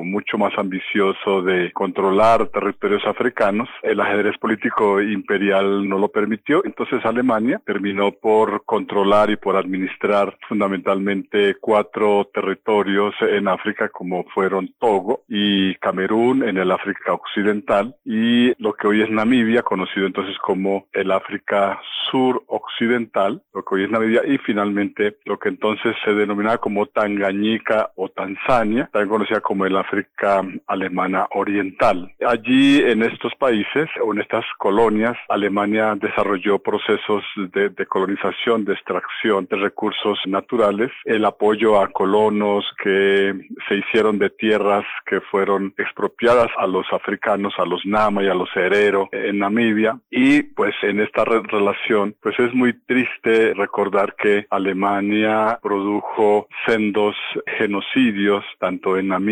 mucho 0.04 0.38
más 0.38 0.54
ambicioso 0.58 1.42
de 1.42 1.72
controlar 1.72 2.48
territorios 2.48 3.06
africanos. 3.06 3.70
El 3.82 4.00
ajedrez 4.00 4.38
político 4.38 5.02
imperial 5.02 5.88
no 5.88 5.98
lo 5.98 6.10
permitió, 6.10 6.64
entonces 6.66 7.04
Alemania 7.06 7.62
terminó 7.66 8.12
por 8.12 8.64
controlar 8.66 9.30
y 9.30 9.36
por 9.36 9.56
administrar 9.56 10.38
fundamentalmente 10.48 11.56
cuatro 11.60 12.30
territorios 12.34 13.14
en 13.22 13.48
África 13.48 13.90
como 13.90 14.24
fueron 14.34 14.74
Togo 14.80 15.24
y 15.28 15.76
Camerún 15.76 16.48
en 16.48 16.58
el 16.58 16.72
África 16.72 17.14
Occidental. 17.14 17.96
Y 18.06 18.54
lo 18.62 18.74
que 18.74 18.88
hoy 18.88 19.02
es 19.02 19.10
Namibia, 19.10 19.64
conocido 19.64 20.06
entonces 20.06 20.38
como 20.40 20.88
el 20.94 21.12
África 21.12 21.80
Sur 22.10 22.44
Occidental, 22.48 23.42
lo 23.54 23.64
que 23.64 23.76
hoy 23.76 23.84
es 23.84 23.92
Namibia. 23.92 24.22
Y 24.26 24.38
finalmente 24.40 25.18
lo 25.26 25.38
que 25.38 25.50
entonces 25.50 25.96
se 26.04 26.14
denominaba 26.14 26.58
como 26.58 26.86
Tanganyika 26.86 27.92
o 27.96 28.10
Tanzania, 28.10 28.90
también 28.92 29.10
conocida 29.10 29.42
como 29.44 29.66
el 29.66 29.78
África 29.78 30.42
Alemana 30.68 31.28
Oriental. 31.32 32.12
Allí 32.26 32.80
en 32.80 33.04
estos 33.04 33.34
países 33.36 33.88
o 34.04 34.14
en 34.14 34.22
estas 34.22 34.46
colonias, 34.58 35.16
Alemania 35.30 35.96
desarrolló 35.96 36.58
procesos 36.60 37.24
de, 37.54 37.70
de 37.70 37.86
colonización, 37.86 38.66
de 38.66 38.74
extracción 38.74 39.48
de 39.50 39.58
recursos 39.58 40.18
naturales, 40.26 40.92
el 41.06 41.26
apoyo 41.26 41.80
a 41.80 41.90
colonos 41.90 42.66
que 42.82 43.34
se 43.68 43.76
hicieron 43.76 44.18
de 44.18 44.30
tierras 44.30 44.86
que 45.06 45.22
fueron 45.22 45.74
expropiadas 45.78 46.50
a 46.58 46.68
los 46.68 46.86
africanos, 46.92 47.54
a 47.58 47.66
los 47.66 47.86
Nama 47.86 48.24
y 48.24 48.28
a 48.28 48.34
los 48.34 48.50
Herero 48.56 49.10
en 49.12 49.40
Namibia. 49.40 50.00
Y 50.10 50.44
pues 50.44 50.74
en 50.82 51.00
esta 51.00 51.26
relación, 51.26 52.16
pues 52.22 52.40
es 52.40 52.54
muy 52.54 52.74
triste 52.86 53.54
recordar 53.54 54.16
que 54.16 54.46
Alemania 54.50 55.60
produjo 55.62 56.48
sendos 56.66 57.16
genocidios, 57.58 58.44
tanto 58.60 58.98
en 58.98 59.10
Namibia, 59.10 59.23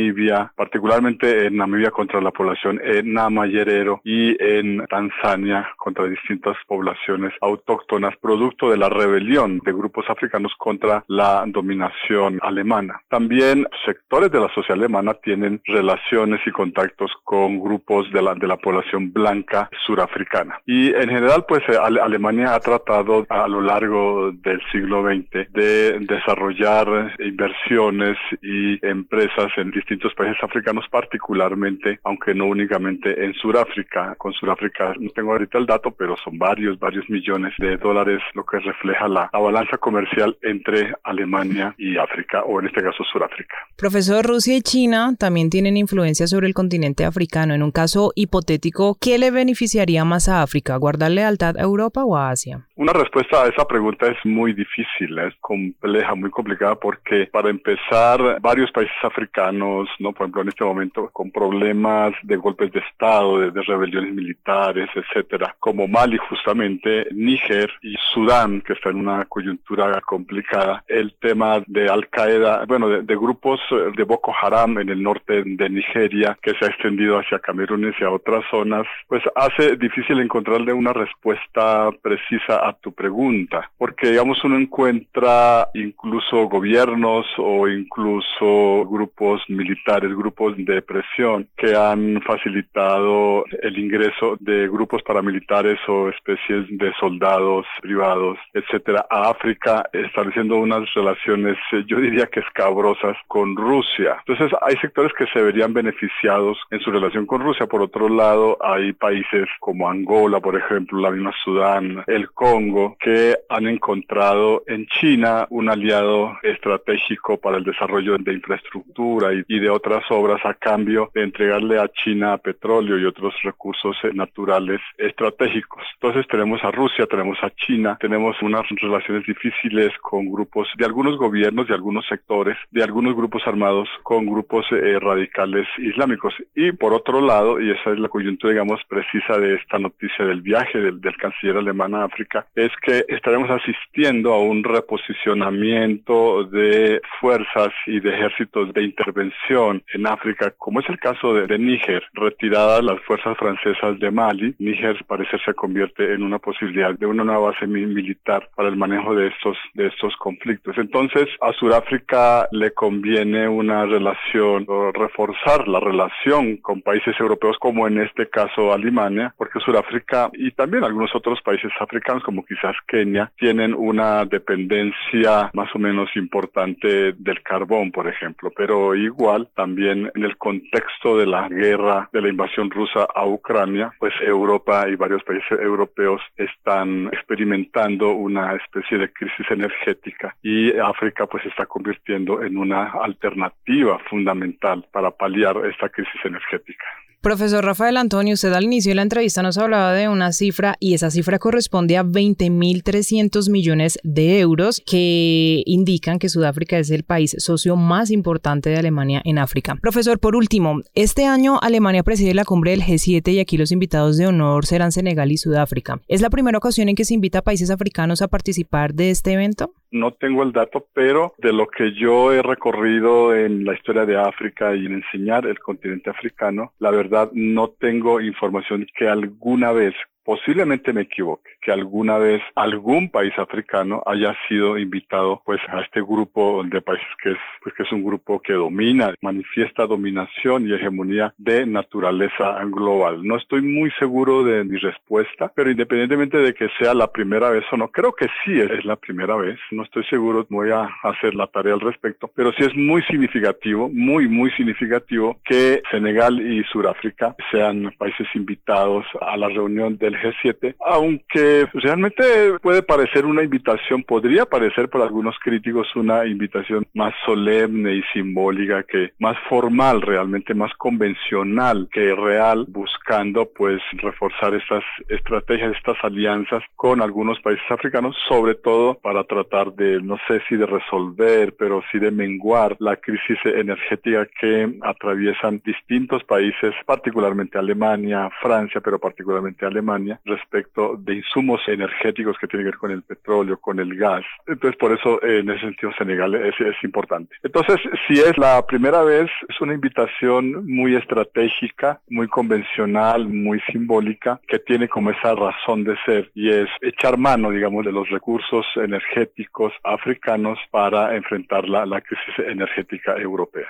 particularmente 0.56 1.48
en 1.48 1.58
Namibia 1.58 1.92
contra 1.92 2.22
la 2.22 2.32
población 2.32 2.80
en 2.84 3.14
Namayerero 3.14 4.02
y 4.04 4.36
en 4.44 4.86
Tanzania 4.88 5.70
contra 5.78 6.06
distintas 6.06 6.56
poblaciones 6.68 7.34
autóctonas, 7.42 8.16
producto 8.22 8.70
de 8.70 8.78
la 8.78 8.90
rebelión 8.90 9.60
de 9.60 9.74
grupos 9.74 10.06
africanos 10.10 10.54
contra 10.58 11.04
la 11.08 11.44
dominación 11.48 12.40
alemana. 12.42 13.02
También 13.10 13.66
sectores 13.86 14.32
de 14.32 14.40
la 14.40 14.54
sociedad 14.54 14.78
alemana 14.78 15.14
tienen 15.16 15.62
relaciones 15.66 16.42
y 16.46 16.52
contactos 16.52 17.12
con 17.24 17.60
grupos 17.60 18.12
de 18.12 18.22
la, 18.22 18.36
de 18.36 18.48
la 18.48 18.58
población 18.58 19.12
blanca 19.12 19.70
surafricana. 19.86 20.60
Y 20.66 20.94
en 20.94 21.10
general, 21.10 21.46
pues 21.48 21.62
eh, 21.70 21.78
Alemania 21.78 22.56
ha 22.56 22.60
tratado 22.60 23.26
a 23.30 23.48
lo 23.48 23.62
largo 23.62 24.32
del 24.32 24.62
siglo 24.72 25.04
XX 25.04 25.52
de 25.52 26.00
desarrollar 26.00 27.16
inversiones 27.20 28.18
y 28.42 28.86
empresas 28.86 29.52
en 29.58 29.72
distintos 29.82 30.14
países 30.14 30.42
africanos, 30.44 30.86
particularmente, 30.90 32.00
aunque 32.04 32.34
no 32.34 32.46
únicamente 32.46 33.26
en 33.26 33.34
Sudáfrica. 33.34 34.16
Con 34.18 34.34
Sudáfrica 34.34 34.94
no 35.00 35.10
tengo 35.12 35.32
ahorita 35.32 35.58
el 35.58 35.66
dato, 35.66 35.92
pero 35.92 36.16
son 36.24 36.38
varios, 36.38 36.80
varios 36.80 37.10
millones 37.10 37.54
de 37.58 37.78
dólares 37.78 38.22
lo 38.34 38.46
que 38.46 38.60
refleja 38.60 39.08
la, 39.08 39.30
balanza 39.34 39.78
comercial 39.78 40.38
entre 40.44 40.94
Alemania 41.04 41.74
y 41.78 41.98
África, 41.98 42.44
o 42.44 42.60
en 42.60 42.68
este 42.68 42.82
caso 42.82 43.04
Sudáfrica. 43.12 43.56
Profesor, 43.76 44.26
Rusia 44.26 44.56
y 44.56 44.62
China 44.62 45.16
también 45.18 45.50
tienen 45.50 45.78
influencia 45.78 46.28
sobre 46.28 46.48
el 46.48 46.54
continente 46.54 47.04
africano. 47.04 47.54
En 47.54 47.64
un 47.64 47.72
caso 47.72 48.12
hipotético, 48.16 48.98
¿qué 49.02 49.18
le 49.18 49.32
beneficiaría 49.32 50.06
más 50.06 50.30
a 50.30 50.44
África? 50.44 50.78
¿Guardar 50.78 51.12
lealtad 51.12 51.58
a 51.58 51.64
Europa 51.64 52.06
o 52.06 52.16
a 52.16 52.30
Asia? 52.30 52.68
Una 52.82 52.94
respuesta 52.94 53.44
a 53.44 53.48
esa 53.48 53.68
pregunta 53.68 54.08
es 54.08 54.18
muy 54.26 54.54
difícil, 54.54 55.16
es 55.20 55.36
compleja, 55.40 56.16
muy 56.16 56.32
complicada, 56.32 56.74
porque 56.74 57.28
para 57.32 57.52
empezar, 57.52 58.42
varios 58.42 58.72
países 58.72 58.96
africanos 59.04 59.88
¿no? 60.00 60.14
Por 60.14 60.24
ejemplo, 60.24 60.42
en 60.42 60.48
este 60.48 60.64
momento 60.64 61.08
con 61.14 61.30
problemas 61.30 62.16
de 62.24 62.38
golpes 62.38 62.72
de 62.72 62.80
Estado, 62.80 63.52
de, 63.52 63.62
rebeliones 63.62 64.16
militares, 64.16 64.90
etcétera, 64.96 65.56
como 65.60 65.88
Mali 65.88 66.18
justamente, 66.18 67.06
Níger 67.12 67.72
y 67.84 67.94
Sudán, 68.12 68.62
que 68.62 68.74
está 68.74 68.90
en 68.90 68.96
una 68.96 69.26
coyuntura 69.26 70.02
complicada, 70.02 70.84
el 70.88 71.14
tema 71.22 71.62
de 71.68 71.88
Al 71.88 72.10
Qaeda, 72.10 72.66
bueno, 72.66 72.90
de, 72.90 73.16
grupos 73.16 73.60
de 73.96 74.04
Boko 74.06 74.34
Haram 74.42 74.80
en 74.80 74.90
el 74.90 75.04
norte 75.04 75.44
de 75.46 75.70
Nigeria, 75.70 76.36
que 76.42 76.56
se 76.56 76.66
ha 76.66 76.70
extendido 76.70 77.20
hacia 77.20 77.38
Camerún 77.38 77.84
y 77.84 77.90
hacia 77.90 78.10
otras 78.10 78.44
zonas, 78.50 78.88
pues 79.08 79.22
hace 79.36 79.76
difícil 79.76 80.20
encontrarle 80.20 80.74
una 80.74 80.94
respuesta 80.94 81.92
precisa 82.02 82.71
tu 82.74 82.92
pregunta, 82.92 83.72
porque 83.78 84.12
digamos 84.12 84.44
uno 84.44 84.58
encuentra 84.58 85.68
incluso 85.74 86.48
gobiernos 86.48 87.26
o 87.38 87.68
incluso 87.68 88.86
grupos 88.90 89.42
militares 89.50 90.16
grupos 90.16 90.56
de 90.58 90.82
presión 90.82 91.48
que 91.58 91.76
han 91.76 92.22
facilitado 92.22 93.46
el 93.62 93.78
ingreso 93.78 94.38
de 94.40 94.68
grupos 94.68 95.02
paramilitares 95.04 95.80
o 95.88 96.10
especies 96.10 96.66
de 96.70 96.92
soldados 97.00 97.66
privados, 97.82 98.38
etcétera, 98.54 99.06
a 99.10 99.30
África, 99.30 99.90
estableciendo 99.94 100.58
unas 100.58 100.92
relaciones, 100.94 101.58
eh, 101.72 101.84
yo 101.88 102.00
diría 102.00 102.28
que 102.28 102.40
escabrosas 102.40 103.18
con 103.28 103.56
Rusia. 103.56 104.18
Entonces, 104.26 104.58
hay 104.62 104.76
sectores 104.78 105.12
que 105.18 105.26
se 105.28 105.42
verían 105.42 105.74
beneficiados 105.74 106.58
en 106.70 106.80
su 106.80 106.92
relación 106.92 107.26
con 107.26 107.42
Rusia. 107.42 107.68
Por 107.68 107.82
otro 107.82 108.10
lado, 108.10 108.58
hay 108.62 108.94
países 108.94 109.48
como 109.60 109.90
Angola, 109.90 110.40
por 110.40 110.56
ejemplo, 110.56 111.00
la 111.00 111.12
misma 111.12 111.32
Sudán, 111.44 112.04
el 112.08 112.32
Congo, 112.32 112.61
que 113.00 113.38
han 113.50 113.68
encontrado 113.68 114.64
en 114.68 114.86
China 114.88 115.48
un 115.50 115.70
aliado 115.70 116.38
estratégico 116.44 117.38
para 117.38 117.58
el 117.58 117.64
desarrollo 117.64 118.18
de 118.18 118.34
infraestructura 118.34 119.30
y, 119.34 119.60
de 119.60 119.70
otras 119.70 120.04
obras 120.10 120.44
a 120.46 120.54
cambio 120.54 121.12
de 121.14 121.24
entregarle 121.24 121.80
a 121.80 121.88
China 121.90 122.38
petróleo 122.38 122.98
y 122.98 123.06
otros 123.06 123.34
recursos 123.44 123.96
eh, 124.04 124.12
naturales 124.14 124.80
estratégicos. 124.98 125.84
Entonces 125.96 126.28
tenemos 126.28 126.64
a 126.64 126.72
Rusia, 126.72 127.06
tenemos 127.08 127.38
a 127.44 127.52
China, 127.52 127.98
tenemos 128.00 128.36
unas 128.42 128.64
relaciones 128.70 129.26
difíciles 129.26 129.92
con 130.02 130.32
grupos 130.32 130.68
de 130.78 130.86
algunos 130.86 131.18
gobiernos, 131.18 131.68
de 131.68 131.74
algunos 131.74 132.06
sectores, 132.08 132.58
de 132.72 132.84
algunos 132.84 133.16
grupos 133.16 133.44
armados 133.46 133.90
con 134.04 134.26
grupos 134.26 134.66
eh, 134.72 135.00
radicales 135.00 135.68
islámicos. 135.78 136.34
Y 136.56 136.72
por 136.72 136.94
otro 136.94 137.22
lado, 137.22 137.60
y 137.60 137.72
esa 137.72 137.92
es 137.92 138.00
la 138.00 138.10
coyuntura, 138.10 138.54
digamos, 138.54 138.82
precisa 138.88 139.38
de 139.38 139.56
esta 139.56 139.80
noticia 139.80 140.26
del 140.26 140.42
viaje 140.42 140.80
del, 140.80 141.02
del 141.02 141.18
canciller 141.18 141.58
alemán 141.58 141.96
a 141.96 142.04
África, 142.04 142.41
es 142.56 142.72
que 142.82 143.06
estaremos 143.08 143.50
asistiendo 143.50 144.34
a 144.34 144.42
un 144.42 144.64
reposicionamiento 144.64 146.44
de 146.46 147.02
fuerzas 147.20 147.70
y 147.88 148.00
de 148.00 148.14
ejércitos 148.14 148.74
de 148.74 148.84
intervención 148.84 149.84
en 149.94 150.08
África, 150.08 150.54
como 150.58 150.80
es 150.80 150.90
el 150.90 151.00
caso 151.00 151.34
de, 151.34 151.48
de 151.48 151.58
Níger, 151.58 152.04
retiradas 152.14 152.84
las 152.84 153.00
fuerzas 153.02 153.38
francesas 153.38 154.00
de 154.00 154.12
Mali, 154.12 154.56
Níger 154.60 155.04
parece 155.06 155.38
se 155.46 155.54
convierte 155.54 156.14
en 156.14 156.24
una 156.24 156.40
posibilidad 156.40 156.94
de 156.98 157.06
una 157.06 157.24
nueva 157.24 157.52
base 157.52 157.68
militar 157.68 158.50
para 158.56 158.70
el 158.70 158.76
manejo 158.76 159.16
de 159.16 159.28
estos, 159.28 159.58
de 159.74 159.88
estos 159.88 160.16
conflictos. 160.18 160.78
Entonces, 160.78 161.28
a 161.42 161.52
Sudáfrica 161.54 162.48
le 162.52 162.72
conviene 162.72 163.48
una 163.48 163.86
relación 163.86 164.66
o 164.68 164.92
reforzar 164.92 165.68
la 165.68 165.80
relación 165.80 166.58
con 166.58 166.82
países 166.82 167.16
europeos 167.20 167.58
como 167.60 167.88
en 167.88 168.00
este 168.02 168.30
caso 168.30 168.74
Alemania, 168.74 169.34
porque 169.38 169.60
Sudáfrica 169.60 170.30
y 170.34 170.52
también 170.52 170.84
algunos 170.84 171.14
otros 171.16 171.42
países 171.42 171.72
africanos 171.80 172.24
como 172.32 172.46
quizás 172.46 172.78
Kenia 172.88 173.30
tienen 173.38 173.74
una 173.74 174.24
dependencia 174.24 175.52
más 175.54 175.68
o 175.76 175.80
menos 175.80 176.10
importante 176.16 177.12
del 177.12 177.44
carbón, 177.44 177.92
por 177.92 178.08
ejemplo, 178.08 178.54
pero 178.56 178.96
igual 178.96 179.50
también 179.54 180.10
en 180.16 180.24
el 180.24 180.38
contexto 180.38 181.18
de 181.18 181.26
la 181.26 181.50
guerra, 181.50 182.10
de 182.14 182.22
la 182.22 182.30
invasión 182.30 182.72
rusa 182.72 183.06
a 183.14 183.28
Ucrania, 183.28 183.92
pues 184.00 184.14
Europa 184.22 184.88
y 184.88 184.96
varios 184.96 185.22
países 185.26 185.60
europeos 185.60 186.22
están 186.38 187.08
experimentando 187.12 188.12
una 188.12 188.56
especie 188.56 188.98
de 188.98 189.12
crisis 189.12 189.46
energética 189.50 190.34
y 190.42 190.72
África 190.78 191.28
pues 191.28 191.46
está 191.46 191.66
convirtiendo 191.66 192.42
en 192.44 192.56
una 192.58 192.92
alternativa 192.92 194.00
fundamental 194.10 194.86
para 194.90 195.12
paliar 195.12 195.58
esta 195.66 195.90
crisis 195.90 196.24
energética. 196.24 196.86
Profesor 197.22 197.64
Rafael 197.64 197.98
Antonio, 197.98 198.34
usted 198.34 198.52
al 198.52 198.64
inicio 198.64 198.90
de 198.90 198.96
la 198.96 199.04
entrevista 199.04 199.44
nos 199.44 199.60
hablaba 199.60 199.94
de 199.94 200.10
una 200.10 200.32
cifra 200.32 200.76
y 200.80 200.96
esa 200.96 201.12
cifra 201.12 201.38
corresponde 201.38 201.96
a 201.96 202.04
20.300 202.04 203.48
millones 203.52 204.00
de 204.02 204.40
euros 204.40 204.82
que 204.84 205.62
indican 205.68 206.18
que 206.18 206.30
Sudáfrica 206.30 206.80
es 206.80 206.90
el 206.90 207.04
país 207.04 207.36
socio 207.38 207.76
más 207.76 208.10
importante 208.10 208.72
de 208.72 208.78
Alemania 208.78 209.22
en 209.24 209.38
África. 209.38 209.76
Profesor, 209.76 210.18
por 210.18 210.36
último, 210.36 210.82
este 210.96 211.28
año 211.28 211.60
Alemania 211.62 212.02
preside 212.02 212.34
la 212.34 212.44
cumbre 212.44 212.72
del 212.72 212.82
G7 212.82 213.34
y 213.34 213.40
aquí 213.40 213.56
los 213.56 213.72
invitados 213.72 214.18
de 214.18 214.26
honor 214.26 214.66
serán 214.66 214.92
Senegal 214.92 215.32
y 215.32 215.38
Sudáfrica. 215.38 216.02
¿Es 216.08 216.22
la 216.22 216.32
primera 216.32 216.58
ocasión 216.58 216.90
en 216.90 216.96
que 216.96 217.06
se 217.06 217.14
invita 217.14 217.38
a 217.38 217.44
países 217.44 217.70
africanos 217.70 218.24
a 218.24 218.30
participar 218.30 218.96
de 218.96 219.12
este 219.12 219.34
evento? 219.34 219.76
No 219.92 220.12
tengo 220.12 220.44
el 220.44 220.54
dato, 220.54 220.88
pero 220.94 221.34
de 221.38 221.52
lo 221.52 221.68
que 221.68 221.94
yo 221.94 222.32
he 222.32 222.42
recorrido 222.42 223.36
en 223.36 223.66
la 223.66 223.74
historia 223.74 224.06
de 224.06 224.18
África 224.18 224.74
y 224.74 224.86
en 224.86 224.94
enseñar 224.94 225.46
el 225.46 225.60
continente 225.60 226.10
africano, 226.10 226.74
la 226.80 226.92
verdad 226.92 227.30
no 227.34 227.70
tengo 227.70 228.22
información 228.22 228.88
que 228.98 229.10
alguna 229.10 229.74
vez 229.74 229.94
posiblemente 230.24 230.94
me 230.94 231.02
equivoque, 231.02 231.52
que 231.62 231.72
alguna 231.72 232.18
vez 232.18 232.42
algún 232.56 233.10
país 233.10 233.34
africano 233.38 234.04
haya 234.06 234.36
sido 234.48 234.78
invitado 234.78 235.42
pues 235.46 235.60
a 235.70 235.82
este 235.82 236.02
grupo 236.02 236.64
de 236.64 236.82
países 236.82 237.08
que 237.22 237.32
es 237.32 237.38
pues 237.64 237.76
que 237.76 237.84
es 237.84 237.92
un 237.92 238.04
grupo 238.04 238.40
que 238.40 238.54
domina, 238.54 239.14
manifiesta 239.22 239.86
dominación 239.86 240.68
y 240.68 240.74
hegemonía 240.74 241.34
de 241.38 241.66
naturaleza 241.66 242.60
global. 242.66 243.24
No 243.24 243.38
estoy 243.38 243.62
muy 243.62 243.92
seguro 244.00 244.44
de 244.44 244.64
mi 244.64 244.78
respuesta, 244.78 245.52
pero 245.56 245.70
independientemente 245.70 246.38
de 246.38 246.54
que 246.54 246.70
sea 246.80 246.94
la 246.94 247.12
primera 247.12 247.50
vez 247.50 247.64
o 247.72 247.78
no, 247.78 247.90
creo 247.90 248.14
que 248.14 248.28
sí 248.44 248.60
es 248.60 248.86
la 248.86 248.96
primera 248.96 249.36
vez, 249.36 249.60
no 249.72 249.84
estoy 249.84 250.04
seguro, 250.06 250.46
voy 250.50 250.72
a 250.72 250.90
hacer 251.04 251.36
la 251.36 251.48
tarea 251.48 251.74
al 251.74 251.80
respecto, 251.80 252.30
pero 252.36 252.52
sí 252.54 252.64
es 252.64 252.76
muy 252.76 253.02
significativo, 253.04 253.90
muy 253.90 254.28
muy 254.28 254.52
significativo 254.52 255.40
que 255.44 255.82
Senegal 255.92 256.40
y 256.40 256.64
Sudáfrica 256.66 257.36
sean 257.52 257.94
países 257.98 258.28
invitados 258.34 259.06
a 259.20 259.38
la 259.38 259.50
reunión 259.50 259.98
de 259.98 260.11
G7, 260.16 260.76
aunque 260.86 261.68
realmente 261.74 262.24
puede 262.62 262.84
parecer 262.84 263.26
una 263.26 263.44
invitación, 263.44 264.04
podría 264.04 264.46
parecer 264.46 264.90
para 264.90 265.06
algunos 265.06 265.36
críticos 265.40 265.88
una 265.96 266.26
invitación 266.26 266.88
más 266.94 267.14
solemne 267.26 267.96
y 267.96 268.04
simbólica 268.14 268.84
que 268.84 269.12
más 269.20 269.38
formal, 269.50 270.02
realmente 270.02 270.54
más 270.54 270.74
convencional 270.76 271.90
que 271.92 272.16
real, 272.16 272.66
buscando 272.68 273.50
pues 273.56 273.82
reforzar 273.94 274.54
estas 274.54 274.84
estrategias, 275.10 275.76
estas 275.76 275.98
alianzas 276.04 276.64
con 276.76 277.02
algunos 277.02 277.40
países 277.42 277.70
africanos, 277.70 278.16
sobre 278.28 278.56
todo 278.56 278.96
para 278.96 279.24
tratar 279.24 279.74
de, 279.74 280.02
no 280.02 280.18
sé 280.28 280.42
si 280.48 280.56
de 280.56 280.66
resolver, 280.66 281.56
pero 281.58 281.82
sí 281.92 282.00
de 282.00 282.12
menguar 282.12 282.76
la 282.80 282.96
crisis 282.98 283.38
energética 283.46 284.28
que 284.40 284.78
atraviesan 284.82 285.62
distintos 285.66 286.24
países, 286.24 286.74
particularmente 286.86 287.58
Alemania, 287.58 288.30
Francia, 288.42 288.82
pero 288.82 289.00
particularmente 289.00 289.66
Alemania 289.66 290.01
respecto 290.26 290.96
de 290.98 291.16
insumos 291.16 291.62
energéticos 291.68 292.38
que 292.40 292.48
tienen 292.48 292.66
que 292.66 292.72
ver 292.72 292.80
con 292.80 292.92
el 292.92 293.04
petróleo, 293.04 293.58
con 293.58 293.80
el 293.80 293.96
gas. 293.96 294.24
Entonces, 294.48 294.78
por 294.78 294.92
eso, 294.92 295.22
en 295.24 295.50
ese 295.50 295.62
sentido, 295.62 295.92
Senegal 295.98 296.36
es, 296.36 296.60
es 296.60 296.76
importante. 296.84 297.36
Entonces, 297.44 297.78
si 298.08 298.20
es 298.20 298.38
la 298.38 298.66
primera 298.66 299.04
vez, 299.04 299.30
es 299.50 299.62
una 299.62 299.74
invitación 299.74 300.66
muy 300.68 300.96
estratégica, 300.96 302.00
muy 302.10 302.28
convencional, 302.28 303.28
muy 303.28 303.60
simbólica, 303.72 304.40
que 304.48 304.60
tiene 304.60 304.88
como 304.88 305.12
esa 305.12 305.36
razón 305.36 305.84
de 305.84 305.96
ser 306.06 306.32
y 306.34 306.50
es 306.50 306.70
echar 306.82 307.18
mano, 307.18 307.52
digamos, 307.52 307.86
de 307.86 307.92
los 307.92 308.10
recursos 308.10 308.66
energéticos 308.76 309.74
africanos 309.84 310.60
para 310.72 311.16
enfrentar 311.16 311.68
la, 311.68 311.86
la 311.86 312.02
crisis 312.02 312.40
energética 312.40 313.16
europea. 313.18 313.68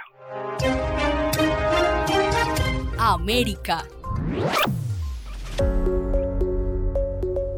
América. 2.97 3.83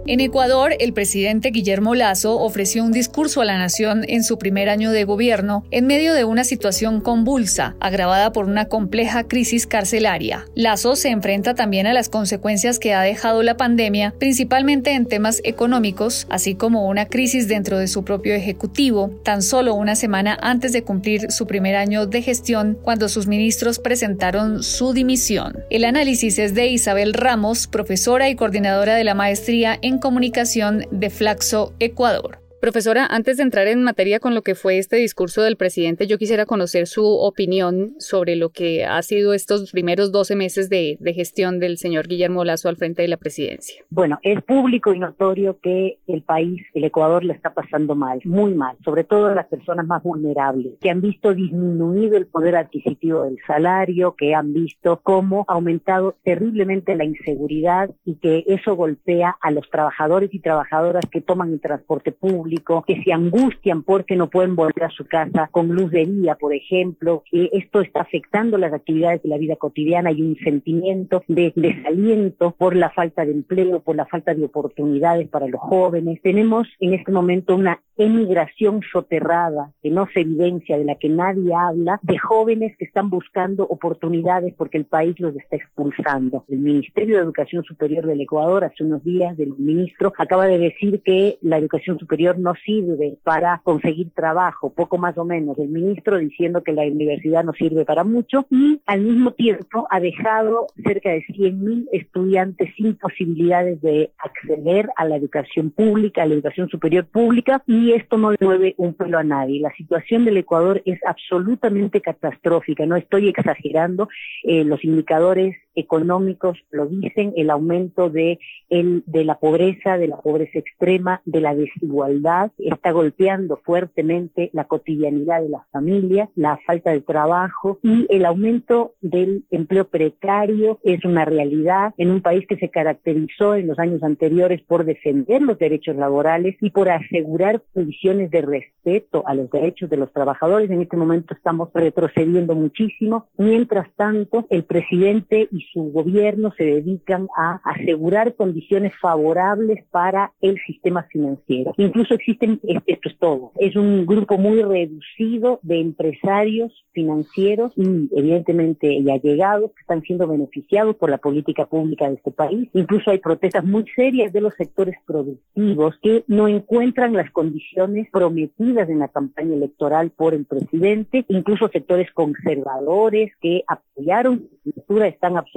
En 0.05 0.19
Ecuador, 0.19 0.75
el 0.79 0.91
presidente 0.91 1.51
Guillermo 1.51 1.95
Lazo 1.95 2.37
ofreció 2.37 2.83
un 2.83 2.91
discurso 2.91 3.39
a 3.39 3.45
la 3.45 3.57
nación 3.57 4.03
en 4.09 4.25
su 4.25 4.37
primer 4.37 4.67
año 4.67 4.91
de 4.91 5.05
gobierno 5.05 5.63
en 5.71 5.87
medio 5.87 6.13
de 6.13 6.25
una 6.25 6.43
situación 6.43 6.99
convulsa, 6.99 7.77
agravada 7.79 8.33
por 8.33 8.43
una 8.43 8.65
compleja 8.65 9.23
crisis 9.23 9.65
carcelaria. 9.65 10.45
Lazo 10.55 10.97
se 10.97 11.07
enfrenta 11.07 11.55
también 11.55 11.87
a 11.87 11.93
las 11.93 12.09
consecuencias 12.09 12.79
que 12.79 12.93
ha 12.93 13.01
dejado 13.01 13.43
la 13.43 13.55
pandemia, 13.55 14.13
principalmente 14.19 14.91
en 14.91 15.05
temas 15.05 15.39
económicos, 15.45 16.27
así 16.29 16.53
como 16.53 16.85
una 16.89 17.05
crisis 17.05 17.47
dentro 17.47 17.77
de 17.77 17.87
su 17.87 18.03
propio 18.03 18.35
ejecutivo, 18.35 19.09
tan 19.23 19.41
solo 19.41 19.73
una 19.73 19.95
semana 19.95 20.37
antes 20.41 20.73
de 20.73 20.83
cumplir 20.83 21.31
su 21.31 21.47
primer 21.47 21.77
año 21.77 22.07
de 22.07 22.21
gestión, 22.21 22.77
cuando 22.81 23.07
sus 23.07 23.27
ministros 23.27 23.79
presentaron 23.79 24.63
su 24.63 24.91
dimisión. 24.91 25.59
El 25.69 25.85
análisis 25.85 26.39
es 26.39 26.53
de 26.53 26.67
Isabel 26.67 27.13
Ramos, 27.13 27.67
profesora 27.67 28.29
y 28.29 28.35
coordinadora 28.35 28.95
de 28.95 29.05
la 29.05 29.13
maestría 29.13 29.79
en 29.81 29.92
Comunicación 29.99 30.85
de 30.91 31.09
Flaxo, 31.09 31.73
Ecuador. 31.79 32.42
Profesora, 32.63 33.05
antes 33.05 33.35
de 33.35 33.43
entrar 33.43 33.67
en 33.67 33.83
materia 33.83 34.21
con 34.21 34.35
lo 34.35 34.41
que 34.41 34.55
fue 34.55 34.77
este 34.77 34.95
discurso 34.95 35.41
del 35.41 35.57
presidente, 35.57 36.07
yo 36.07 36.17
quisiera 36.17 36.45
conocer 36.45 36.87
su 36.87 37.05
opinión 37.05 37.93
sobre 37.99 38.37
lo 38.37 38.51
que 38.51 38.85
ha 38.85 39.01
sido 39.01 39.33
estos 39.33 39.69
primeros 39.69 40.13
12 40.13 40.37
meses 40.37 40.69
de, 40.69 40.97
gestión 41.13 41.59
del 41.59 41.77
señor 41.77 42.07
Guillermo 42.07 42.45
Lazo 42.45 42.69
al 42.69 42.77
frente 42.77 43.01
de 43.01 43.09
la 43.09 43.17
presidencia. 43.17 43.83
Bueno, 43.89 44.17
es 44.23 44.41
público 44.43 44.93
y 44.93 44.99
notorio 44.99 45.59
que 45.61 45.97
el 46.07 46.21
país, 46.21 46.61
el 46.73 46.85
Ecuador, 46.85 47.25
le 47.25 47.33
está 47.33 47.53
pasando 47.53 47.95
mal, 47.95 48.21
muy 48.23 48.53
mal, 48.53 48.77
sobre 48.85 49.03
todo 49.03 49.35
las 49.35 49.47
personas 49.47 49.85
más 49.85 50.01
vulnerables, 50.01 50.75
que 50.79 50.89
han 50.89 51.01
visto 51.01 51.33
disminuido 51.33 52.15
el 52.15 52.27
poder 52.27 52.55
adquisitivo 52.55 53.23
del 53.23 53.39
salario, 53.45 54.15
que 54.17 54.35
han 54.35 54.53
visto 54.53 55.01
cómo 55.03 55.43
ha 55.49 55.55
aumentado 55.55 56.15
terriblemente 56.23 56.95
la 56.95 57.03
inseguridad 57.03 57.89
y 58.05 58.15
que 58.15 58.45
eso 58.47 58.77
golpea 58.77 59.35
a 59.41 59.51
los 59.51 59.69
trabajadores 59.69 60.33
y 60.33 60.39
trabajadoras 60.39 61.03
que 61.11 61.19
toman 61.19 61.51
el 61.51 61.59
transporte 61.59 62.13
público 62.13 62.52
público, 62.53 62.83
que 62.85 63.01
se 63.03 63.11
angustian 63.11 63.83
porque 63.83 64.15
no 64.15 64.29
pueden 64.29 64.55
volver 64.55 64.83
a 64.83 64.89
su 64.89 65.05
casa 65.05 65.47
con 65.51 65.69
luz 65.69 65.91
de 65.91 66.05
día, 66.05 66.35
por 66.35 66.53
ejemplo, 66.53 67.23
que 67.29 67.49
esto 67.53 67.81
está 67.81 68.01
afectando 68.01 68.57
las 68.57 68.73
actividades 68.73 69.23
de 69.23 69.29
la 69.29 69.37
vida 69.37 69.55
cotidiana 69.55 70.11
y 70.11 70.21
un 70.21 70.35
sentimiento 70.37 71.23
de 71.27 71.53
desaliento 71.55 72.51
por 72.57 72.75
la 72.75 72.89
falta 72.89 73.25
de 73.25 73.31
empleo, 73.31 73.81
por 73.81 73.95
la 73.95 74.05
falta 74.05 74.33
de 74.33 74.45
oportunidades 74.45 75.27
para 75.29 75.47
los 75.47 75.61
jóvenes. 75.61 76.21
Tenemos 76.21 76.67
en 76.79 76.93
este 76.93 77.11
momento 77.11 77.55
una 77.55 77.79
emigración 77.97 78.81
soterrada 78.91 79.71
que 79.81 79.89
no 79.89 80.07
se 80.13 80.21
evidencia, 80.21 80.77
de 80.77 80.85
la 80.85 80.95
que 80.95 81.09
nadie 81.09 81.53
habla, 81.53 81.99
de 82.01 82.17
jóvenes 82.17 82.75
que 82.77 82.85
están 82.85 83.09
buscando 83.09 83.63
oportunidades 83.63 84.53
porque 84.57 84.77
el 84.77 84.85
país 84.85 85.19
los 85.19 85.35
está 85.35 85.57
expulsando. 85.57 86.43
El 86.47 86.59
Ministerio 86.59 87.17
de 87.17 87.23
Educación 87.23 87.63
Superior 87.63 88.05
del 88.05 88.21
Ecuador 88.21 88.63
hace 88.63 88.83
unos 88.83 89.03
días, 89.03 89.37
del 89.37 89.53
ministro, 89.57 90.11
acaba 90.17 90.47
de 90.47 90.57
decir 90.57 91.01
que 91.03 91.37
la 91.41 91.57
educación 91.57 91.99
superior 91.99 92.39
no 92.43 92.53
sirve 92.63 93.17
para 93.23 93.61
conseguir 93.63 94.11
trabajo, 94.11 94.73
poco 94.73 94.97
más 94.97 95.17
o 95.17 95.25
menos. 95.25 95.57
El 95.57 95.69
ministro 95.69 96.17
diciendo 96.17 96.61
que 96.61 96.73
la 96.73 96.83
universidad 96.83 97.43
no 97.43 97.53
sirve 97.53 97.85
para 97.85 98.03
mucho 98.03 98.45
y 98.49 98.81
al 98.85 99.01
mismo 99.01 99.31
tiempo 99.31 99.87
ha 99.89 99.99
dejado 99.99 100.67
cerca 100.83 101.09
de 101.09 101.23
100.000 101.25 101.87
estudiantes 101.93 102.73
sin 102.75 102.95
posibilidades 102.97 103.81
de 103.81 104.11
acceder 104.17 104.89
a 104.97 105.05
la 105.05 105.15
educación 105.15 105.71
pública, 105.71 106.23
a 106.23 106.25
la 106.25 106.35
educación 106.35 106.69
superior 106.69 107.05
pública 107.05 107.63
y 107.65 107.93
esto 107.93 108.17
no 108.17 108.31
le 108.31 108.37
mueve 108.41 108.75
un 108.77 108.93
pelo 108.93 109.17
a 109.17 109.23
nadie. 109.23 109.61
La 109.61 109.73
situación 109.75 110.25
del 110.25 110.37
Ecuador 110.37 110.81
es 110.85 110.99
absolutamente 111.05 112.01
catastrófica, 112.01 112.85
no 112.85 112.97
estoy 112.97 113.29
exagerando, 113.29 114.09
eh, 114.43 114.63
los 114.65 114.83
indicadores 114.83 115.55
económicos 115.75 116.57
lo 116.71 116.87
dicen, 116.87 117.33
el 117.35 117.49
aumento 117.49 118.09
de, 118.09 118.39
el, 118.69 119.03
de 119.05 119.23
la 119.23 119.39
pobreza, 119.39 119.97
de 119.97 120.07
la 120.07 120.17
pobreza 120.17 120.59
extrema, 120.59 121.21
de 121.25 121.41
la 121.41 121.55
desigualdad, 121.55 122.51
está 122.57 122.91
golpeando 122.91 123.59
fuertemente 123.63 124.49
la 124.53 124.65
cotidianidad 124.65 125.41
de 125.41 125.49
las 125.49 125.67
familias, 125.71 126.29
la 126.35 126.59
falta 126.65 126.91
de 126.91 127.01
trabajo 127.01 127.79
y 127.81 128.05
el 128.09 128.25
aumento 128.25 128.93
del 129.01 129.43
empleo 129.51 129.85
precario 129.85 130.79
es 130.83 131.03
una 131.05 131.25
realidad 131.25 131.93
en 131.97 132.11
un 132.11 132.21
país 132.21 132.45
que 132.47 132.57
se 132.57 132.69
caracterizó 132.69 133.55
en 133.55 133.67
los 133.67 133.79
años 133.79 134.03
anteriores 134.03 134.61
por 134.61 134.85
defender 134.85 135.41
los 135.41 135.57
derechos 135.57 135.95
laborales 135.95 136.55
y 136.61 136.69
por 136.69 136.89
asegurar 136.89 137.61
condiciones 137.73 138.31
de 138.31 138.41
respeto 138.41 139.23
a 139.25 139.33
los 139.33 139.49
derechos 139.49 139.89
de 139.89 139.97
los 139.97 140.11
trabajadores. 140.11 140.69
En 140.69 140.81
este 140.81 140.97
momento 140.97 141.33
estamos 141.33 141.69
retrocediendo 141.73 142.55
muchísimo. 142.55 143.27
Mientras 143.37 143.87
tanto, 143.95 144.45
el 144.49 144.63
presidente 144.63 145.47
y 145.51 145.62
su 145.71 145.91
gobierno 145.91 146.53
se 146.57 146.63
dedican 146.63 147.27
a 147.37 147.61
asegurar 147.63 148.35
condiciones 148.35 148.93
favorables 148.99 149.85
para 149.91 150.33
el 150.41 150.59
sistema 150.65 151.03
financiero. 151.03 151.73
Incluso 151.77 152.13
existen, 152.13 152.59
esto 152.63 153.09
es 153.09 153.17
todo, 153.17 153.51
es 153.57 153.75
un 153.75 154.05
grupo 154.05 154.37
muy 154.37 154.61
reducido 154.61 155.59
de 155.63 155.79
empresarios 155.79 156.71
financieros 156.91 157.73
y 157.75 158.09
evidentemente 158.15 158.93
y 158.93 159.09
allegados 159.09 159.71
que 159.71 159.81
están 159.81 160.01
siendo 160.01 160.27
beneficiados 160.27 160.95
por 160.95 161.09
la 161.09 161.17
política 161.17 161.65
pública 161.65 162.07
de 162.07 162.15
este 162.15 162.31
país. 162.31 162.69
Incluso 162.73 163.11
hay 163.11 163.19
protestas 163.19 163.65
muy 163.65 163.85
serias 163.95 164.31
de 164.31 164.41
los 164.41 164.53
sectores 164.55 164.95
productivos 165.05 165.95
que 166.01 166.23
no 166.27 166.47
encuentran 166.47 167.13
las 167.13 167.31
condiciones 167.31 168.09
prometidas 168.11 168.89
en 168.89 168.99
la 168.99 169.07
campaña 169.07 169.55
electoral 169.55 170.11
por 170.11 170.33
el 170.33 170.45
presidente, 170.45 171.25
incluso 171.29 171.67
sectores 171.69 172.11
conservadores 172.11 173.31
que 173.41 173.63
apoyaron 173.67 174.47
cultura 174.63 175.07
están 175.07 175.37
absolutamente 175.37 175.52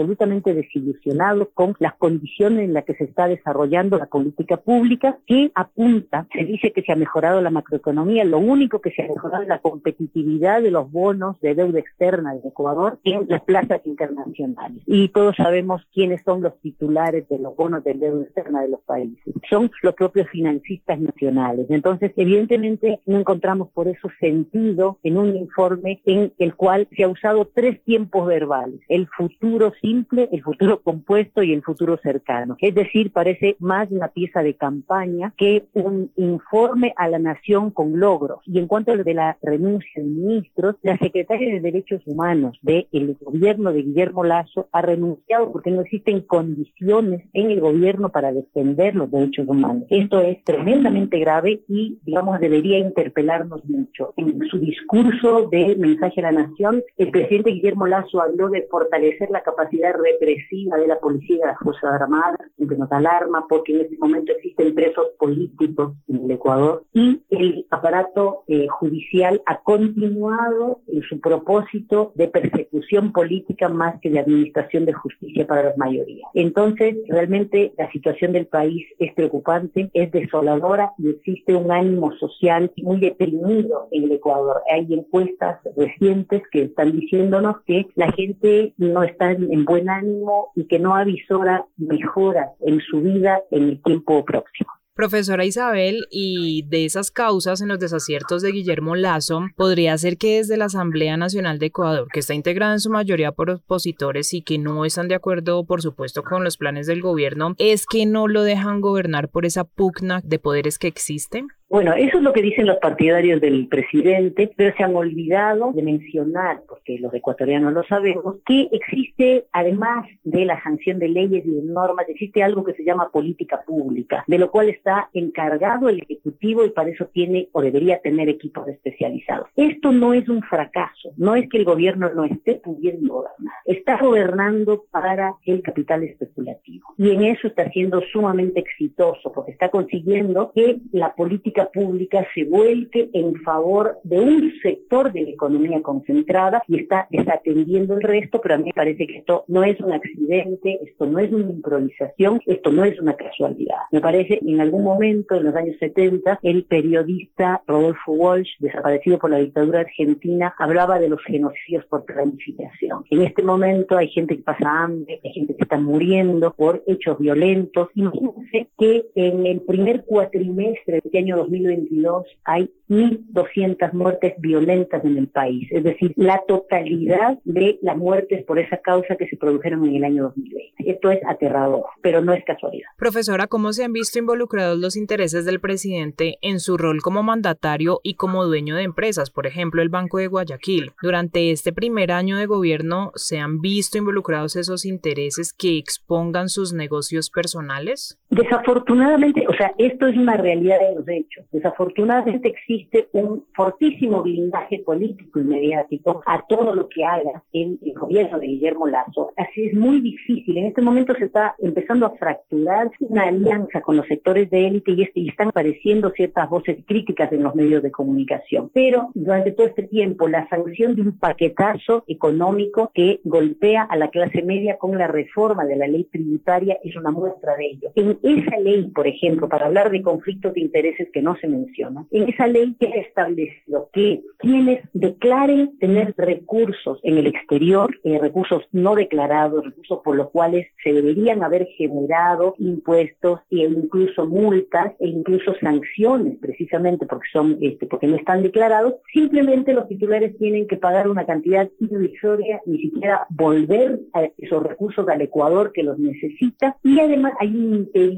desilusionados 0.55 1.49
con 1.55 1.75
las 1.79 1.95
condiciones 1.95 2.65
en 2.65 2.75
las 2.75 2.85
que 2.85 2.95
se 2.95 3.05
está 3.05 3.29
desarrollando 3.29 3.99
la 3.99 4.07
política 4.07 4.57
pública 4.57 5.19
que 5.27 5.51
apunta, 5.55 6.27
se 6.33 6.45
dice 6.45 6.73
que 6.73 6.83
se 6.83 6.93
ha 6.93 6.97
mejorado 6.97 7.41
la 7.41 7.51
macroeconomía, 7.51 8.25
lo 8.25 8.39
único 8.39 8.81
que 8.81 8.91
se 8.91 9.03
ha 9.03 9.09
mejorado 9.09 9.43
es 9.43 9.49
la 9.49 9.59
competitividad 9.59 10.63
de 10.63 10.71
los 10.71 10.91
bonos 10.91 11.41
de 11.41 11.55
deuda 11.55 11.79
externa 11.79 12.35
de 12.35 12.49
Ecuador 12.49 12.99
en 13.05 13.27
las 13.29 13.43
plazas 13.43 13.81
internacionales. 13.85 14.83
Y 14.87 15.09
todos 15.09 15.37
sabemos 15.37 15.83
quiénes 15.93 16.23
son 16.25 16.43
los 16.43 16.59
titulares 16.61 17.29
de 17.29 17.39
los 17.39 17.57
bonos 17.57 17.85
de 17.85 17.95
deuda 17.95 18.25
externa 18.25 18.63
de 18.63 18.69
los 18.69 18.81
países. 18.81 19.35
Son 19.49 19.71
los 19.83 19.95
propios 19.95 20.29
financistas 20.29 20.99
nacionales. 21.01 21.67
Entonces, 21.71 22.13
evidentemente, 22.17 23.01
no 23.07 23.19
encontramos 23.19 23.69
por 23.71 23.89
eso 23.89 24.09
sentido 24.21 24.99
en 25.03 25.19
un 25.19 25.37
informe 25.37 26.01
en 26.05 26.33
el 26.39 26.55
cual 26.55 26.89
se 26.97 27.05
ha 27.05 27.09
usado 27.09 27.49
tres 27.53 27.83
tiempos 27.85 28.27
verbales. 28.27 28.81
El 28.89 29.07
futuro 29.09 29.73
simple, 29.87 30.29
el 30.33 30.43
futuro 30.43 30.81
compuesto 30.83 31.43
y 31.43 31.53
el 31.53 31.63
futuro 31.63 31.97
cercano. 32.03 32.57
Es 32.61 32.75
decir, 32.75 33.13
parece 33.13 33.57
más 33.61 33.91
una 33.91 34.09
pieza 34.09 34.43
de 34.43 34.55
campaña 34.55 35.33
que 35.37 35.67
un 35.75 36.11
informe 36.17 36.93
a 36.97 37.09
la 37.09 37.21
nación 37.21 37.71
con 37.71 38.01
logros. 38.01 38.41
Y 38.47 38.59
en 38.59 38.67
cuanto 38.67 38.93
a 38.93 38.97
lo 38.97 39.05
de 39.05 39.15
la 39.15 39.39
renuncia 39.43 40.03
de 40.03 40.09
ministros, 40.09 40.77
la 40.83 40.97
secretaria 40.99 41.55
de 41.55 41.61
Derechos 41.61 42.03
Humanos 42.07 42.59
del 42.63 43.17
gobierno 43.21 43.73
de 43.73 43.83
Guillermo 43.83 44.25
Lazo 44.25 44.69
ha 44.73 44.83
renunciado 44.83 45.53
porque 45.53 45.71
no 45.71 45.83
existen 45.83 46.21
condiciones 46.23 47.23
en 47.33 47.51
el 47.51 47.61
gobierno 47.61 48.09
para 48.11 48.33
defender 48.33 48.97
los 48.97 49.11
derechos 49.11 49.47
humanos. 49.47 49.85
Esto 49.91 50.21
es 50.21 50.43
tremendamente 50.43 51.19
grave 51.19 51.61
y, 51.69 51.99
digamos, 52.05 52.41
debería 52.41 52.79
interpelarnos 52.79 53.65
mucho. 53.67 54.15
En 54.17 54.41
su 54.49 54.59
discurso 54.59 55.49
de 55.51 55.77
mensaje 55.77 56.21
a 56.21 56.33
la 56.33 56.47
nación, 56.47 56.83
el 56.97 57.11
presidente 57.11 57.51
Guillermo 57.51 57.87
Lazo 57.87 58.21
habló 58.21 58.49
de 58.49 58.67
fortalecer 58.71 59.31
la 59.31 59.43
capacidad 59.43 59.76
represiva 59.81 60.77
de 60.77 60.87
la 60.87 60.99
policía 60.99 61.37
y 61.37 61.39
de 61.39 61.47
las 61.47 61.59
Fuerzas 61.59 62.01
Armadas, 62.01 62.39
que 62.57 62.77
nos 62.77 62.91
alarma 62.91 63.47
porque 63.49 63.75
en 63.75 63.81
este 63.83 63.97
momento 63.99 64.33
existen 64.33 64.75
presos 64.75 65.07
políticos 65.19 65.95
en 66.09 66.25
el 66.25 66.31
Ecuador 66.31 66.85
y 66.93 67.23
el 67.31 67.67
aparato 67.71 68.45
eh, 68.49 68.67
judicial 68.69 69.43
ha 69.47 69.61
continuado 69.63 70.81
en 70.89 71.03
su 71.03 71.21
propósito 71.21 72.13
de 72.15 72.29
persecución 72.29 73.13
política 73.13 73.69
más 73.69 74.01
que 74.01 74.11
de 74.11 74.21
administración 74.21 74.85
de 74.85 74.93
justicia 74.93 75.47
para 75.47 75.65
las 75.65 75.79
mayorías. 75.79 76.29
Entonces, 76.35 76.97
realmente 77.09 77.73
la 77.79 77.91
situación 77.93 78.33
del 78.33 78.47
país 78.47 78.87
es 78.99 79.15
preocupante, 79.15 79.91
es 79.93 80.11
desoladora 80.11 80.93
y 80.99 81.11
existe 81.11 81.55
un 81.55 81.71
ánimo 81.71 82.13
social 82.17 82.73
muy 82.83 83.01
deprimido 83.01 83.89
en 83.91 84.05
el 84.05 84.13
Ecuador. 84.13 84.63
Hay 84.71 84.93
encuestas 84.93 85.61
recientes 85.77 86.43
que 86.51 86.63
están 86.63 86.93
diciéndonos 86.93 87.61
que 87.67 87.87
la 87.95 88.11
gente 88.13 88.75
no 88.79 89.03
está 89.03 89.33
en 89.33 89.65
buen 89.67 89.91
ánimo 89.91 90.53
y 90.55 90.67
que 90.67 90.79
no 90.79 90.97
avisora 90.97 91.67
mejoras 91.77 92.49
en 92.61 92.81
su 92.81 93.03
vida 93.03 93.43
en 93.51 93.65
el 93.65 93.83
tiempo 93.83 94.25
próximo. 94.25 94.71
Profesora 94.97 95.45
Isabel, 95.45 96.07
y 96.11 96.65
de 96.69 96.87
esas 96.87 97.11
causas 97.11 97.61
en 97.61 97.69
los 97.69 97.79
desaciertos 97.79 98.41
de 98.41 98.51
Guillermo 98.51 98.97
Lazo, 98.97 99.43
podría 99.55 99.99
ser 99.99 100.17
que 100.17 100.39
desde 100.39 100.57
la 100.57 100.65
Asamblea 100.65 101.19
Nacional 101.19 101.59
de 101.59 101.67
Ecuador, 101.67 102.09
que 102.11 102.21
está 102.21 102.33
integrada 102.33 102.73
en 102.73 102.81
su 102.81 102.89
mayoría 102.89 103.33
por 103.33 103.51
opositores 103.51 104.33
y 104.33 104.41
que 104.41 104.57
no 104.57 104.87
están 104.87 105.09
de 105.09 105.15
acuerdo, 105.15 105.67
por 105.67 105.83
supuesto, 105.83 106.23
con 106.23 106.45
los 106.45 106.57
planes 106.57 106.87
del 106.87 107.03
gobierno, 107.03 107.55
es 107.59 107.85
que 107.85 108.07
no 108.07 108.27
lo 108.27 108.43
dejan 108.43 108.81
gobernar 108.81 109.29
por 109.29 109.45
esa 109.45 109.65
pugna 109.65 110.23
de 110.25 110.39
poderes 110.39 110.79
que 110.79 110.89
existen? 110.89 111.49
Bueno, 111.69 111.95
eso 111.95 112.19
es 112.19 112.23
lo 112.23 112.33
que 112.33 112.43
dicen 112.43 112.67
los 112.67 112.77
partidarios 112.77 113.41
del 113.41 113.67
presidente, 113.67 114.53
pero 114.57 114.73
se 114.77 114.85
han 114.85 114.95
olvidado 114.95 115.73
de 115.73 115.83
mencionar, 115.83 116.63
porque 116.69 116.97
los 117.01 117.13
ecuatorianos 117.13 117.73
lo 117.73 117.83
sabemos, 117.83 118.37
que 118.47 118.69
existe, 118.71 119.47
además 119.51 120.07
de 120.23 120.45
la 120.45 120.63
sanción 120.63 121.01
de 121.01 121.09
leyes 121.09 121.45
y 121.45 121.51
de 121.51 121.63
normas, 121.63 122.09
existe 122.09 122.45
algo 122.45 122.63
que 122.63 122.75
se 122.75 122.85
llama 122.85 123.11
política 123.11 123.63
pública, 123.67 124.23
de 124.29 124.39
lo 124.39 124.53
cual 124.53 124.69
está 124.69 125.11
encargado 125.13 125.89
el 125.89 126.03
Ejecutivo 126.03 126.65
y 126.65 126.71
para 126.71 126.91
eso 126.91 127.07
tiene 127.07 127.49
o 127.51 127.61
debería 127.61 128.01
tener 128.01 128.29
equipos 128.29 128.69
especializados. 128.69 129.49
Esto 129.57 129.91
no 129.91 130.15
es 130.15 130.29
un 130.29 130.43
fracaso, 130.43 131.15
no 131.17 131.35
es 131.35 131.49
que 131.49 131.59
el 131.59 131.65
gobierno 131.65 132.09
no 132.15 132.25
esté 132.25 132.61
pudiendo 132.63 133.15
gobernar, 133.15 133.55
está 133.65 133.99
gobernando 133.99 134.85
para 134.93 135.35
el 135.45 135.63
capital 135.63 136.05
especulativo 136.05 136.95
y 136.97 137.11
en 137.11 137.25
eso 137.25 137.49
está 137.49 137.69
siendo 137.71 138.01
sumamente 138.13 138.61
exitoso, 138.61 139.33
porque 139.33 139.51
está 139.51 139.69
consiguiendo 139.69 140.53
que 140.55 140.79
la 140.93 141.13
política 141.15 141.56
pública 141.65 142.27
se 142.35 142.45
vuelque 142.45 143.09
en 143.15 143.35
favor 143.43 143.99
de 144.05 144.21
un 144.21 144.53
sector 144.63 145.13
de 145.13 145.23
la 145.23 145.31
economía 145.31 145.81
concentrada 145.83 146.63
y 146.69 146.81
está 146.81 147.09
desatendiendo 147.11 147.95
el 147.95 148.03
resto, 148.03 148.41
pero 148.43 148.57
a 148.57 148.59
mí 148.59 148.65
me 148.65 148.73
parece 148.73 149.07
que 149.07 149.19
esto 149.19 149.45
no 149.49 149.65
es 149.65 149.81
un 149.81 149.93
accidente, 149.93 150.79
esto 150.85 151.07
no 151.07 151.19
es 151.19 151.33
una 151.33 151.51
improvisación, 151.51 152.41
esto 152.47 152.71
no 152.71 152.85
es 152.85 153.01
una 153.01 153.15
casualidad. 153.15 153.79
Me 153.91 154.01
parece 154.01 154.39
en 154.45 154.61
algún 154.61 154.85
momento, 154.85 155.35
en 155.37 155.45
los 155.45 155.55
años 155.55 155.77
70, 155.81 156.41
el 156.43 156.65
periodista 156.65 157.63
Rodolfo 157.67 158.13
Walsh, 158.13 158.51
desaparecido 158.59 159.19
por 159.19 159.31
la 159.31 159.39
dictadura 159.39 159.81
argentina, 159.81 160.55
hablaba 160.59 160.99
de 160.99 161.09
los 161.09 161.23
genocidios 161.25 161.85
por 161.87 162.05
planificación. 162.05 163.05
En 163.11 163.23
este 163.23 163.43
momento 163.43 163.97
hay 163.97 164.09
gente 164.09 164.37
que 164.37 164.43
pasa 164.43 164.85
hambre, 164.85 165.21
hay 165.25 165.33
gente 165.33 165.55
que 165.57 165.63
está 165.63 165.79
muriendo 165.79 166.53
por 166.53 166.83
hechos 166.87 167.19
violentos. 167.19 167.89
Imagínense 167.95 168.69
que 168.79 169.07
en 169.15 169.47
el 169.47 169.61
primer 169.63 170.05
cuatrimestre 170.05 171.01
del 171.05 171.25
año 171.25 171.37
2022 171.47 172.27
hay 172.45 172.71
1.200 172.89 173.93
muertes 173.93 174.35
violentas 174.39 175.05
en 175.05 175.19
el 175.19 175.29
país, 175.29 175.69
es 175.71 175.83
decir, 175.83 176.13
la 176.17 176.43
totalidad 176.47 177.39
de 177.45 177.79
las 177.83 177.97
muertes 177.97 178.45
por 178.45 178.59
esa 178.59 178.77
causa 178.79 179.17
que 179.17 179.27
se 179.29 179.37
produjeron 179.37 179.85
en 179.87 179.97
el 179.97 180.05
año 180.05 180.23
2020. 180.25 180.75
Esto 180.79 181.11
es 181.11 181.19
aterrador, 181.27 181.87
pero 182.01 182.21
no 182.21 182.33
es 182.33 182.45
casualidad. 182.45 182.89
Profesora, 182.97 183.49
¿cómo 183.49 183.73
se 183.73 183.85
han 183.85 183.93
visto 183.93 184.19
involucrados 184.19 184.79
los 184.79 184.97
intereses 184.97 185.45
del 185.45 185.61
presidente 185.61 186.39
en 186.43 186.61
su 186.61 186.77
rol 186.77 187.03
como 187.03 187.23
mandatario 187.23 188.01
y 188.05 188.15
como 188.15 188.45
dueño 188.45 188.77
de 188.77 188.83
empresas, 188.83 189.31
por 189.31 189.47
ejemplo, 189.47 189.83
el 189.83 189.89
Banco 189.89 190.19
de 190.19 190.29
Guayaquil? 190.29 190.93
Durante 191.03 191.51
este 191.51 191.73
primer 191.73 192.13
año 192.13 192.37
de 192.37 192.47
gobierno, 192.47 193.11
¿se 193.17 193.39
han 193.39 193.61
visto 193.61 193.99
involucrados 193.99 194.55
esos 194.55 194.85
intereses 194.85 195.53
que 195.53 195.77
expongan 195.77 196.49
sus 196.49 196.73
negocios 196.73 197.31
personales? 197.31 198.19
Desafortunadamente, 198.37 199.47
o 199.49 199.55
sea, 199.55 199.73
esto 199.79 200.07
es 200.07 200.17
una 200.17 200.37
realidad 200.37 200.79
de 200.79 200.95
los 200.97 201.09
hechos. 201.09 201.47
Desafortunadamente 201.53 202.49
existe 202.49 203.09
un 203.13 203.47
fortísimo 203.55 204.23
blindaje 204.23 204.81
político 204.81 205.41
y 205.41 205.45
mediático 205.45 206.23
a 206.27 206.45
todo 206.47 206.75
lo 206.75 206.87
que 206.89 207.03
haga 207.03 207.43
el, 207.55 207.79
gobierno 207.95 208.39
de 208.39 208.47
Guillermo 208.47 208.87
Lazo. 208.89 209.33
Así 209.39 209.69
es 209.69 209.75
muy 209.75 210.03
difícil. 210.03 210.59
En 210.59 210.67
este 210.67 210.83
momento 210.83 211.15
se 211.15 211.25
está 211.25 211.55
empezando 211.59 212.05
a 212.05 212.11
fracturar 212.17 212.91
una 213.01 213.23
alianza 213.23 213.81
con 213.81 213.97
los 213.97 214.07
sectores 214.07 214.51
de 214.51 214.67
élite 214.67 214.93
y, 214.93 215.29
están 215.29 215.49
apareciendo 215.49 216.11
ciertas 216.11 216.49
voces 216.51 216.85
críticas 216.87 217.33
en 217.33 217.43
los 217.43 217.55
medios 217.55 217.83
de 217.83 217.91
comunicación. 217.91 218.71
Pero 218.75 219.11
durante 219.15 219.53
todo 219.53 219.67
este 219.67 219.85
tiempo, 219.85 220.29
la 220.29 220.47
sanción 220.49 220.95
de 220.95 221.03
un 221.03 221.19
paquetazo 221.19 222.05
económico 222.07 222.91
que 222.93 223.21
golpea 223.25 223.83
a 223.83 223.97
la 223.97 224.09
clase 224.09 224.43
media 224.43 224.77
con 224.77 224.97
la 224.99 225.07
reforma 225.07 225.65
de 225.65 225.77
la 225.77 225.87
ley 225.87 226.05
tributaria 226.05 226.79
es 226.85 226.97
una 226.97 227.11
muestra 227.11 227.57
de 227.57 227.67
ello. 227.67 227.91
Esa 228.27 228.59
ley, 228.59 228.91
por 228.95 229.07
ejemplo, 229.07 229.49
para 229.49 229.67
hablar 229.67 229.91
de 229.91 230.03
conflictos 230.03 230.53
de 230.55 230.61
intereses 230.61 231.09
que 231.13 231.23
no 231.23 231.37
se 231.37 231.47
mencionan, 231.47 232.07
en 232.11 232.29
esa 232.29 232.49
ley 232.49 232.75
que 232.79 232.87
ha 232.89 233.01
establecido 233.01 233.89
que 233.93 234.23
quienes 234.39 234.81
declaren 234.93 235.79
tener 235.79 236.13
recursos 236.17 236.99
en 237.05 237.19
el 237.19 237.29
exterior, 237.29 237.97
eh, 238.03 238.19
recursos 238.19 238.65
no 238.73 238.97
declarados, 238.97 239.65
recursos 239.65 240.01
por 240.05 240.17
los 240.17 240.31
cuales 240.31 240.67
se 240.83 240.93
deberían 240.93 241.45
haber 241.45 241.67
generado 241.77 242.57
impuestos 242.59 243.41
e 243.51 243.59
incluso 243.59 244.27
multas 244.27 244.93
e 244.99 245.07
incluso 245.07 245.55
sanciones, 245.61 246.37
precisamente 246.41 247.07
porque 247.07 247.29
son, 247.33 247.59
este, 247.61 247.87
porque 247.87 248.09
no 248.09 248.17
están 248.17 248.43
declarados, 248.43 248.95
simplemente 249.13 249.73
los 249.73 249.87
titulares 249.87 250.37
tienen 250.39 250.67
que 250.67 250.77
pagar 250.77 251.09
una 251.09 251.27
cantidad 251.27 251.69
irrisoria, 251.79 252.61
ni 252.67 252.79
siquiera 252.79 253.27
volver 253.31 254.01
esos 254.39 254.63
recursos 254.63 255.09
al 255.09 255.21
Ecuador 255.21 255.73
que 255.73 255.85
los 255.85 255.99
necesita, 255.99 256.77
y 256.83 256.99
además 256.99 257.33
hay 257.39 257.49
un 257.49 257.75
impedimento 257.75 258.16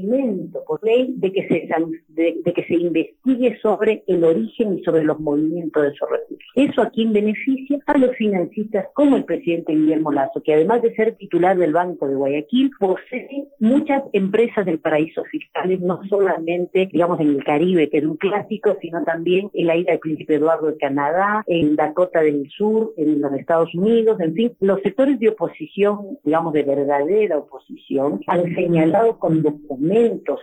por 0.65 0.83
ley 0.83 1.13
de 1.17 1.31
que 1.31 1.47
se, 1.47 1.69
de, 2.09 2.53
que 2.53 2.63
se 2.63 2.75
investigue 2.75 3.57
sobre 3.61 4.03
el 4.07 4.23
origen 4.23 4.77
y 4.77 4.83
sobre 4.83 5.03
los 5.03 5.19
movimientos 5.19 5.83
de 5.83 5.89
esos 5.89 6.09
recursos. 6.09 6.45
¿Eso 6.55 6.81
a 6.81 6.89
quién 6.89 7.13
beneficia? 7.13 7.79
A 7.85 7.97
los 7.97 8.15
financistas 8.15 8.87
como 8.93 9.17
el 9.17 9.25
presidente 9.25 9.73
Guillermo 9.73 10.11
Lazo, 10.11 10.41
que 10.43 10.53
además 10.53 10.81
de 10.81 10.95
ser 10.95 11.15
titular 11.15 11.57
del 11.57 11.73
Banco 11.73 12.07
de 12.07 12.15
Guayaquil, 12.15 12.71
posee 12.79 13.47
muchas 13.59 14.03
empresas 14.13 14.65
del 14.65 14.79
paraíso 14.79 15.23
fiscales, 15.25 15.79
no 15.81 16.01
solamente, 16.09 16.89
digamos, 16.91 17.19
en 17.19 17.29
el 17.29 17.43
Caribe, 17.43 17.89
que 17.89 17.99
es 17.99 18.05
un 18.05 18.17
clásico, 18.17 18.77
sino 18.81 19.03
también 19.03 19.49
en 19.53 19.67
la 19.67 19.75
isla 19.75 19.91
del 19.91 19.99
Príncipe 19.99 20.35
Eduardo 20.35 20.67
de 20.67 20.77
Canadá, 20.77 21.43
en 21.47 21.75
Dakota 21.75 22.21
del 22.21 22.49
Sur, 22.49 22.93
en 22.97 23.21
los 23.21 23.33
Estados 23.33 23.73
Unidos, 23.75 24.19
en 24.19 24.33
fin, 24.33 24.51
los 24.59 24.81
sectores 24.81 25.19
de 25.19 25.29
oposición, 25.29 26.17
digamos, 26.23 26.53
de 26.53 26.63
verdadera 26.63 27.37
oposición, 27.37 28.21
han 28.27 28.43
señalado 28.55 29.19
con 29.19 29.41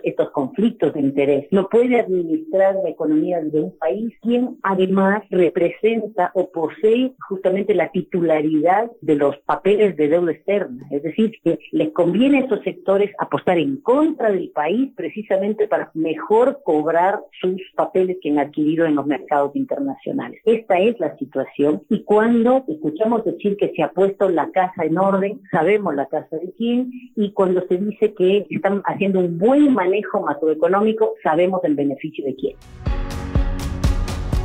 estos 0.03 0.31
conflictos 0.31 0.93
de 0.93 1.01
interés. 1.01 1.47
No 1.51 1.67
puede 1.69 1.99
administrar 1.99 2.75
la 2.83 2.89
economía 2.89 3.41
de 3.41 3.61
un 3.61 3.77
país 3.77 4.13
quien 4.21 4.57
además 4.63 5.23
representa 5.29 6.31
o 6.33 6.49
posee 6.51 7.13
justamente 7.27 7.73
la 7.73 7.91
titularidad 7.91 8.91
de 9.01 9.15
los 9.15 9.37
papeles 9.39 9.95
de 9.95 10.07
deuda 10.07 10.31
externa. 10.31 10.87
Es 10.91 11.03
decir, 11.03 11.31
que 11.43 11.59
les 11.71 11.89
conviene 11.89 12.39
a 12.39 12.45
esos 12.45 12.61
sectores 12.63 13.11
apostar 13.19 13.57
en 13.57 13.77
contra 13.77 14.31
del 14.31 14.49
país 14.49 14.91
precisamente 14.95 15.67
para 15.67 15.91
mejor 15.93 16.61
cobrar 16.63 17.19
sus 17.41 17.61
papeles 17.75 18.17
que 18.21 18.31
han 18.31 18.39
adquirido 18.39 18.85
en 18.85 18.95
los 18.95 19.05
mercados 19.05 19.55
internacionales. 19.55 20.41
Esta 20.45 20.79
es 20.79 20.99
la 20.99 21.15
situación 21.17 21.83
y 21.89 22.03
cuando 22.03 22.63
escuchamos 22.67 23.23
decir 23.25 23.57
que 23.57 23.71
se 23.75 23.83
ha 23.83 23.91
puesto 23.91 24.29
la 24.29 24.49
casa 24.51 24.83
en 24.83 24.97
orden, 24.97 25.41
sabemos 25.51 25.95
la 25.95 26.07
casa 26.07 26.37
de 26.37 26.51
quién 26.57 26.91
y 27.15 27.31
cuando 27.31 27.65
se 27.67 27.77
dice 27.77 28.13
que 28.13 28.45
están 28.49 28.81
haciendo 28.85 29.19
un 29.19 29.26
buen 29.27 29.73
manejo 29.73 30.21
macroeconómico, 30.21 31.15
sabemos 31.23 31.61
el 31.63 31.75
beneficio 31.75 32.25
de 32.25 32.35
quién. 32.35 32.55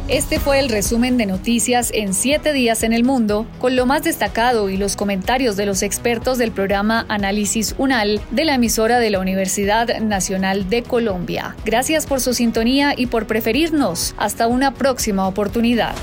Este 0.09 0.41
fue 0.41 0.59
el 0.59 0.69
resumen 0.69 1.17
de 1.17 1.27
noticias 1.27 1.91
en 1.95 2.13
siete 2.13 2.53
días 2.53 2.83
en 2.83 2.93
el 2.93 3.03
mundo, 3.03 3.47
con 3.59 3.77
lo 3.77 3.87
más 3.87 4.03
destacado 4.03 4.69
y 4.69 4.77
los 4.77 4.95
comentarios 4.95 5.57
de 5.57 5.65
los 5.65 5.83
expertos 5.83 6.39
del 6.39 6.51
programa 6.51 7.07
Análisis 7.09 7.75
UNAL 7.79 8.21
de 8.31 8.45
la 8.45 8.57
emisora 8.57 8.99
de 8.99 9.11
la 9.11 9.21
Universidad 9.21 10.01
Nacional 10.01 10.69
de 10.69 10.83
Colombia. 10.83 11.57
Gracias 11.65 12.07
por 12.07 12.21
su 12.21 12.35
sintonía 12.35 12.95
y 12.97 13.07
por 13.07 13.27
preferirnos. 13.27 14.15
Hasta 14.19 14.49
una 14.49 14.75
próxima 14.75 15.27
oportunidad. 15.27 15.95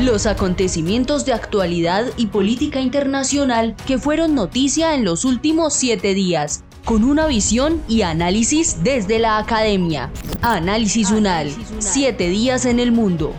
Los 0.00 0.26
acontecimientos 0.26 1.26
de 1.26 1.34
actualidad 1.34 2.06
y 2.16 2.28
política 2.28 2.80
internacional 2.80 3.76
que 3.86 3.98
fueron 3.98 4.34
noticia 4.34 4.94
en 4.94 5.04
los 5.04 5.24
últimos 5.24 5.74
siete 5.74 6.14
días 6.14 6.64
con 6.84 7.04
una 7.04 7.26
visión 7.26 7.82
y 7.88 8.02
análisis 8.02 8.78
desde 8.82 9.18
la 9.18 9.38
academia. 9.38 10.10
Análisis 10.40 11.10
UNAL, 11.10 11.50
siete 11.78 12.28
días 12.28 12.64
en 12.64 12.80
el 12.80 12.92
mundo. 12.92 13.34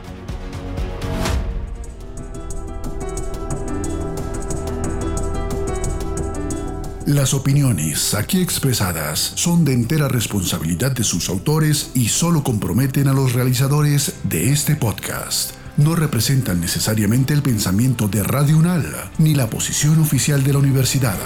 Las 7.05 7.33
opiniones 7.33 8.13
aquí 8.13 8.41
expresadas 8.41 9.19
son 9.35 9.65
de 9.65 9.73
entera 9.73 10.07
responsabilidad 10.07 10.93
de 10.93 11.03
sus 11.03 11.27
autores 11.27 11.91
y 11.93 12.07
solo 12.07 12.43
comprometen 12.43 13.09
a 13.09 13.13
los 13.13 13.33
realizadores 13.33 14.13
de 14.23 14.51
este 14.51 14.77
podcast. 14.77 15.51
No 15.75 15.95
representan 15.95 16.61
necesariamente 16.61 17.33
el 17.33 17.41
pensamiento 17.41 18.07
de 18.07 18.23
Radio 18.23 18.57
UNAL 18.57 19.11
ni 19.17 19.33
la 19.33 19.49
posición 19.49 19.99
oficial 19.99 20.43
de 20.43 20.53
la 20.53 20.59
universidad. 20.59 21.17